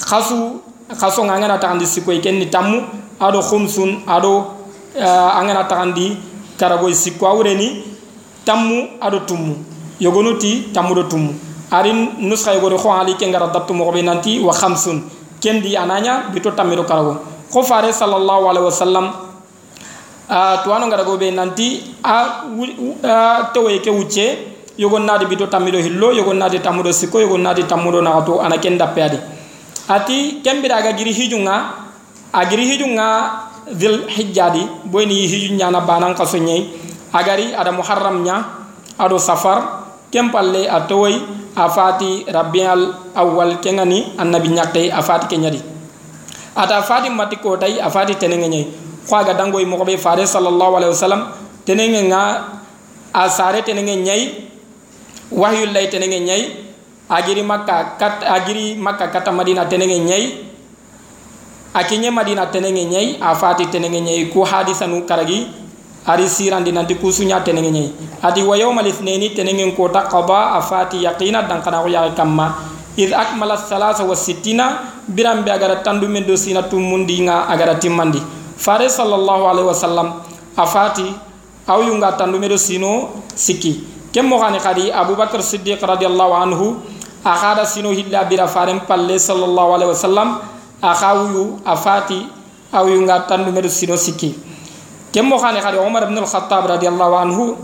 [0.00, 2.82] khasu khaso ngana takandi sikoy kenni tammu
[3.20, 4.38] ado khumsun ado
[4.96, 6.16] uh, angana takandi
[6.58, 7.26] karagoy sikko.
[7.26, 7.89] Awreni
[8.44, 9.56] tammu ado tummu.
[10.00, 11.34] Yogonuti tammu do tummu.
[11.70, 14.52] Arin nuskha yogori kho ali ke ngara dabtu mo be nanti wa
[15.40, 17.16] kendi ananya bito tamiro karago.
[17.50, 19.12] Ko fare sallallahu alaihi wasallam
[20.28, 22.42] a to anu ngara go be nanti a
[23.52, 24.38] tewe ke wuce
[24.78, 29.18] yogon nadi bito hillo yogon nadi tamudo siko yogon nadi tamudo na to ana peadi
[29.88, 31.54] ati kembira ga giri hijunga
[32.32, 33.06] a giri hijunga
[33.72, 36.70] dhil hijjadi boyni hijunya na banan kasonye
[37.12, 38.36] agari ada muharram nya
[38.98, 41.14] ado safar kempalle a towoy
[41.56, 45.38] a fati rabial awwal kengani annabi ñaktay a fati
[46.54, 48.64] ata fati mati ko tay a fati tenenge ñay
[49.08, 51.22] xoaga dangoy moxoɓe fare sallallahu alaihi wasallam
[51.64, 52.22] tenenge nga
[53.14, 53.94] a sare tenenge
[55.74, 56.20] lay tenenge
[57.10, 60.24] agiri makka kat agiri makka kata madina tenenge ñay
[61.74, 65.46] a kiñe madina tenenge ñay a fati tenenge ñay ku hadisanu karagi
[66.06, 67.92] ari sirandi nanti kusunya tenenge nyai
[68.22, 72.54] adi wa yawmal ithnaini tenenge ko ta qada afati yaqina dan kana ya kamma.
[72.96, 77.74] Id akmala thalatha wa sittina biram be agara tandu men do sina tumundi nga agara
[77.78, 78.20] timmandi.
[78.56, 80.20] Fare sallallahu alaihi wasallam
[80.56, 81.06] afati
[81.68, 83.84] aw yunga tandu men do sino siki.
[84.12, 86.66] Kem mo xani xadi abubakar siddiq radiallahu anhu
[87.24, 90.40] a xada sino hilla bira faren palle sallallahu alaihi wasallam
[90.82, 92.26] a xawuyu a fati
[92.72, 94.34] awuyunga tandumedo sino sikki
[95.12, 97.56] kem mo xani xadi umar ibn al-khattab radiallahu anhu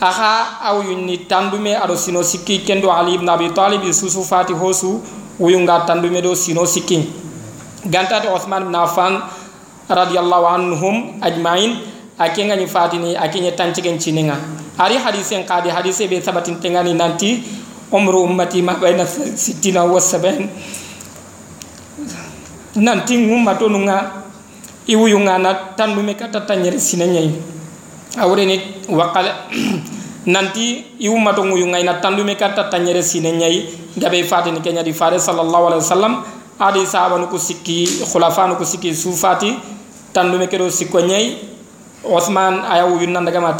[0.00, 5.00] aha awuyunni tandume aɗo sino sikki kendo ali ibn abi talib susu fati hosu
[5.38, 7.08] wuyunga tandume ɗo sino sikki.
[7.84, 9.20] Gantati othman ibn affan
[9.88, 11.80] radiallahu anhum ajmain
[12.18, 14.36] a kengañi fatini a keñe tancigen cininga
[14.78, 17.42] ari hadisen kadi hadise ɓe sabatintengani nanti
[17.92, 19.04] umru ummati ma ɓayna
[19.36, 20.48] sittina wa saben
[22.76, 24.29] nanti ngummato nunga
[24.90, 27.30] i na tandume kata tañere sine ñayi
[28.18, 29.30] awreni waqale
[30.26, 33.64] nanti i wummato ŋuyunga ina tandume kata tañere sine ñayi
[33.96, 36.22] gabe fatini keñadi fare sallallahu alaihi wasallam
[36.58, 39.54] adi sahabanu ku sikki khulafanu sikki sufati.
[40.12, 41.38] Tandume kedo sikko ñayi
[42.02, 43.54] Osman aya nan daga ma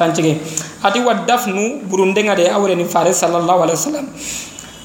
[0.82, 4.06] ati wa dafnu burun denga de awre ni fare sallallahu alaihi wasallam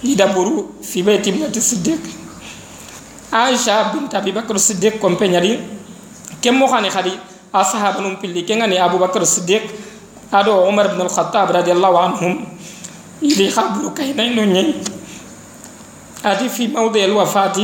[0.03, 1.99] ida buru fi bayti ibnati siddiq.
[3.31, 5.57] Aisha bint abi bakr siddiq kompenyari
[6.45, 7.17] كم مخاني خدي؟
[7.49, 9.65] أصحاب نمبل دي كنا ني أبو بكر الصديق
[10.29, 12.33] أدو عمر بن الخطاب رضي الله عنهم.
[13.25, 14.85] إلي خبرو كينا نوني.
[16.21, 17.57] أدي في موضع الوفاة.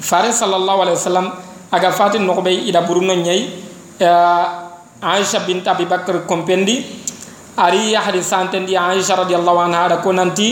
[0.00, 1.26] فارس صلى الله عليه وسلم
[1.74, 3.48] أغا فاتي نقبي إلى برونا ني
[3.96, 4.44] آه،
[5.02, 6.84] عائشة بنت أبي بكر كمبندي
[7.58, 10.48] أري يحدي سانتن دي عائشة رضي الله عنها أدكو ننتي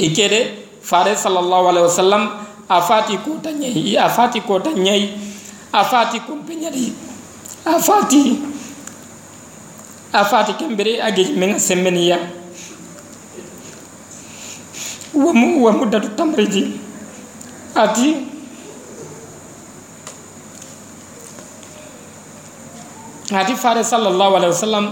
[0.00, 0.42] إكيدي
[0.80, 2.22] فارس صلى الله عليه وسلم
[2.70, 5.12] أفاتي كوتا ني أفاتي كوتا ني
[5.74, 6.94] afati kompenyari
[7.66, 8.54] afati.
[10.14, 12.18] Afati kembere age menga semmeniya
[15.14, 16.78] wa mu wa muddatu tamridi
[17.74, 18.14] ati.
[23.34, 24.86] Ati fare sallallahu alaihi wasallam.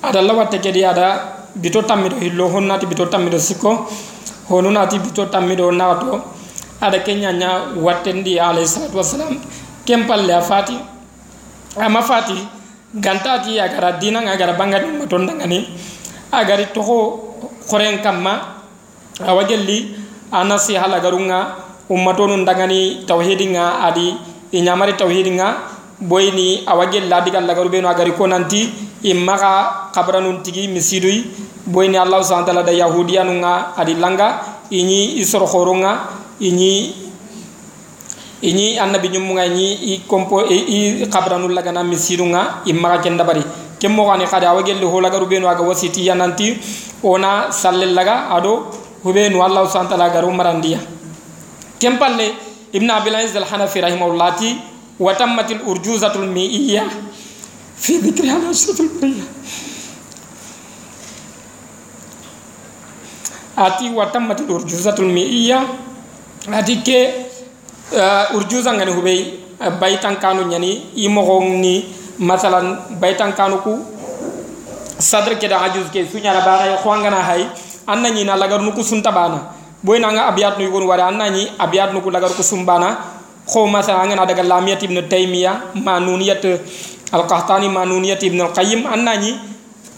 [0.00, 3.88] Ada lawatte kedi ada bito tammido hillo honnati bito tammido sikko
[4.48, 6.24] honunati bito tammido nato.
[6.80, 8.96] Ada kenya nya wattendi alayhi salatu
[9.84, 10.78] wasalam kempalle a fati.
[11.76, 12.38] Ama fati
[12.94, 15.66] gantati agara dina agara bangani maton dangani
[16.32, 17.34] agari toho
[17.68, 18.62] khoren kamma
[19.20, 19.96] awagelli
[20.30, 21.56] anasi hala garunga
[21.90, 24.14] ummatonu dangani tauhidinga adi
[24.52, 25.56] inyamari tauhidinga
[26.00, 28.70] boyni awagel ladi kan lagaru beno agari ko nanti
[29.02, 31.24] imaka kabranun tigi misiduy
[31.66, 34.38] boyni allah subhanahu wa ta'ala da yahudiya nunga adi langa
[34.70, 36.06] ini isor khoronga
[36.40, 36.94] ini
[38.48, 43.42] iñi annabi ñummuga ñi i compo i xabranul lagana mi sirunga i maga ken dabari
[43.80, 46.56] ken moxani xada wa gelli ho lagaru ɓenu aga wasiti yananti
[47.02, 48.52] ona sallel laga aɗo
[49.04, 50.78] huɓenu allahu subhana taala garu marandiya
[51.80, 52.32] kem palle
[52.72, 54.56] ibn abil aziz al hanafi rahimahullahi
[55.00, 56.84] wa tammatil urjuzatul mi'iyya
[57.76, 59.24] fi dicri ala ashratul bariya
[63.56, 65.64] ati wa tammatil urjuzatul mi'iyya
[66.52, 66.98] ati ke
[67.92, 69.20] Eh, urjuza ngani hubei
[69.60, 71.84] eh, baitan kanu nyani imogong ni
[72.18, 73.76] masalan baitan kanu ku
[74.98, 77.44] sadr ke da ajuz ke sunya na bara ya khwangana hay
[77.86, 79.52] annani na lagar nuku sunta bana.
[79.84, 82.96] Boy nanga abiyat nu gon wara annani abiyat nuku lagar ku sumbana
[83.44, 86.40] ko masalan ngana daga lamiyat ibn taymiya manuniyat
[87.12, 89.36] al-qahtani manuniyat ibn al-qayyim annani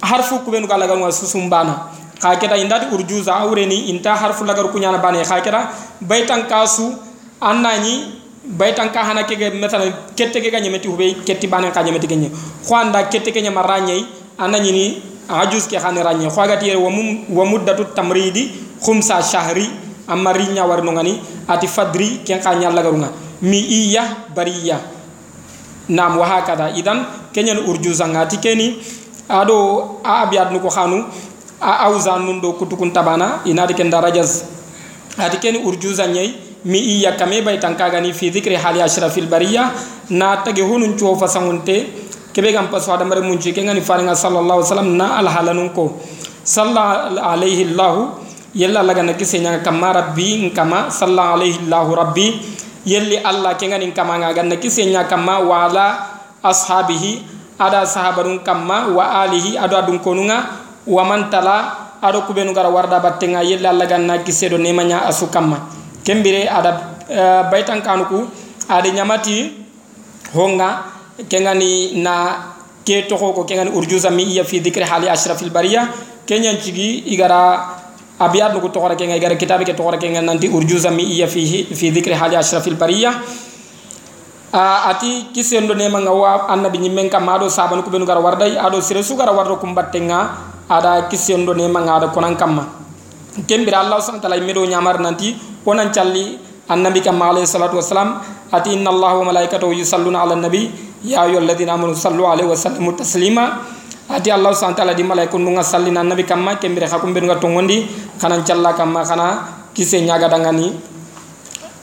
[0.02, 1.86] harfu ku benu lagar wa susumbana
[2.18, 5.70] ka keta indati urjuza awreni inta harfu lagar ku nyana bana ya ka
[6.02, 7.06] baitan kasu
[7.40, 12.06] annani baitan ka hana kege mesela kette ke ganye meti hubei ketti bane ka nyameti
[12.06, 12.30] genye
[12.66, 14.04] khwanda kette ke nyama ranye
[14.38, 19.66] annani ni ajus ke khane ranye khwagati wa mum wa muddatu tamridi khumsa shahri
[20.08, 23.10] amma rinya warno ngani ati fadri ken ka nyalla garunga
[23.42, 24.78] mi'iyya bariyya
[25.88, 26.70] nam wa hakada.
[26.74, 28.78] Idan kenyen urjuza ngati keni
[29.28, 31.04] ado a abiyad nuko khanu
[31.60, 34.44] a awzan nun do kutukun tabana inadi ken darajaz
[35.18, 36.06] ati keni urjuza
[36.66, 39.70] nyai mi'iyya kame bay tankaga ni fi dhikri hali ashrafil bariyya
[40.10, 42.06] na tage hunun cho fasangunte.
[42.36, 45.72] Kebe gam paso ada mare munci ke ngani faringa sallallahu alaihi wasallam na al halanun
[45.72, 45.96] ko
[46.44, 48.20] sallallahu alaihi allah
[48.52, 52.36] yalla laga na kisenya kamara bi kama sallallahu alaihi allah rabbi
[52.84, 55.96] yelli allah kenganin kamanga ganna kisenya kama wala
[56.44, 57.24] ashabihi
[57.56, 63.00] ada sahabarun kama wa alihi ado adun konunga wa man tala ado kubenu gara warda
[63.00, 65.75] battenga yelli allah ganna kisedo nemanya asu kama
[66.06, 68.30] kembire ada uh, baitan kanuku
[68.70, 69.66] ada nyamati
[70.30, 70.86] honga
[71.26, 72.14] kengani na
[72.86, 75.90] ke ko kengani urjuza mi iya fi dhikri hali ashrafil bariya
[76.22, 77.74] kenyan cigi igara
[78.22, 81.90] abiyat nuku tokora kenga igara kitabe ke tokora kenga nanti urjuza mi iya fi fi
[81.90, 83.10] dhikri hali ashrafil bariya.
[84.56, 88.80] Ati kisendo nema nga wa annabi nyimmen kam ado sabanu ko benu gara wardai ado
[88.80, 90.32] sire su gara wardo kum battenga
[90.70, 92.38] ada kisiyondo nema nga ada konan
[93.44, 98.16] kembira allah subhanahu wa ta'ala medo nyamar nanti onan calli annabi kam alayhi salatu wassalam
[98.48, 100.72] ati inna allaha wa malaikatahu yusalluna ala nabi
[101.04, 103.44] ya ayyuhalladhina amanu sallu alayhi wa sallimu taslima.
[104.06, 107.42] Ati allah subhanahu wa ta'ala di malaikun nunga sallina annabi kamma kembira hakum be nunga
[107.42, 107.90] tongondi
[108.22, 109.26] kanan calla kamma kana
[109.74, 110.70] kise nyaga dangani.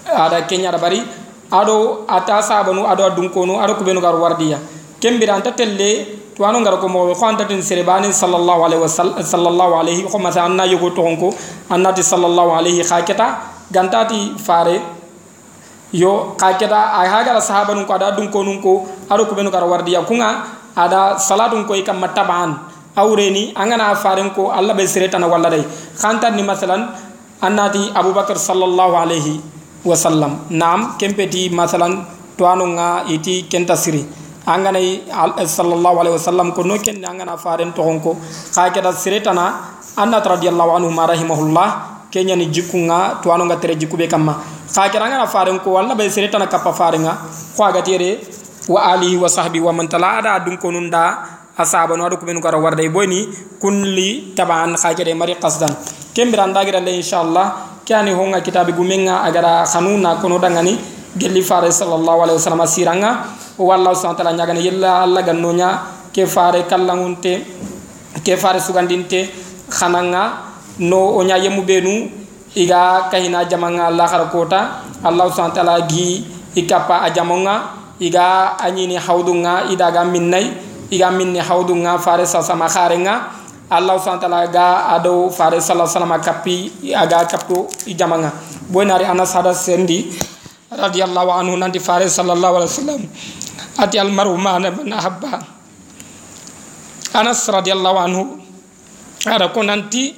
[0.07, 1.03] Ada kenya da bari
[1.51, 4.55] ado ata sabanu ado dunkonu ado kubenu gar wardiya.
[5.03, 9.73] Kembira anta telle tuwano ngara ko mo ko anta tin serebani sallallahu alaihi wasallam sallallahu
[9.77, 11.29] alaihi ko mata anna yugo tonko
[11.69, 13.27] annati sallallahu alaihi khaketa
[13.71, 14.81] gantati fare
[15.93, 19.53] yo khaketa ay hagara sahaba nun ko ada dun ko nun ko aro ko benu
[19.53, 22.57] gar wardiya kunga ada salatun ko ikam mataban
[22.97, 25.61] awreni angana faren ko allah be seretana walla dai
[26.01, 26.89] khanta ni masalan
[27.41, 29.41] annati abubakar sallallahu alaihi
[29.83, 30.47] wasallam.
[30.49, 32.07] Nam kempeti masalan
[32.39, 34.79] tuwano nga iti kenta siri angana
[35.47, 38.19] sallallahu alaihi wasallam ko no ken angana faren to honko
[38.53, 41.69] ka keda siretana anna radhiyallahu anhu marahimahullah
[42.11, 44.37] kenya ni jikunga to anu tere jikube kamma.
[44.69, 47.17] Ka keda angana faren ko walla be siretana kappa farenga.
[47.55, 48.19] Ko aga tere
[48.69, 51.23] wa alihi wa sahbi wa man tala ada dun ko nunda
[51.57, 53.27] asaba no ko ben ko warday boni
[53.61, 55.71] kunli taban ka keda mari qasdan.
[56.13, 60.77] Kembira ndagira le inshallah kani honga kitabi gumenga agara khanuna kono dangani
[61.17, 63.11] gelli fare sallallahu alaihi wasallam siranga.
[63.57, 65.69] O wallahu subhanahu wa ta'ala ñagana yella alla gannoña
[66.09, 67.45] ke fare kallangunte
[68.25, 69.29] ke fare sugandinte
[69.69, 72.09] xananga no o yemu benu
[72.57, 76.25] iga kahina jamanga lahara kota allah subhanahu wa ta'ala gi
[76.57, 80.49] ikapa a jamonga iga anyini hawdunga idaga minnay
[80.89, 83.45] iga minni hawdunga fare sa sama kharenga.
[83.69, 86.57] Allah subhanahu wa ta'ala ga ado fare sallallahu alaihi wasallam kapi
[86.93, 88.29] aga kapto jamanga
[88.69, 90.13] boynari anas hada sendi
[90.73, 93.01] Radhiyallahu anhu nanti Faris sallallahu alaihi wasallam.
[93.77, 95.41] Ati al maru bin habba.
[97.13, 98.21] Anas radhiyallahu anhu.
[99.23, 100.11] Ada ko nanti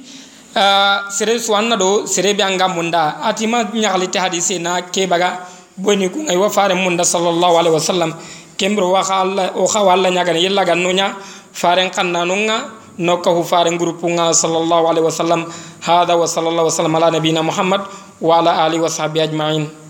[0.55, 3.19] eh, uh, sere suanna do sere be munda.
[3.21, 5.43] Ati ma nyaali te hadisi na ke baga
[5.77, 8.11] boni ku ngai wa fare munda sallallahu alaihi wasallam.
[8.57, 11.13] Kembro wa khalla o khawalla nyaga ne yella ganno nya
[11.51, 15.45] faren kanna nunga nokka hu faren groupe nga sallallahu alaihi wasallam.
[15.83, 17.83] Hada wa sallallahu wasallam ala nabina muhammad
[18.23, 19.84] wa ala alihi washabi ajma'in.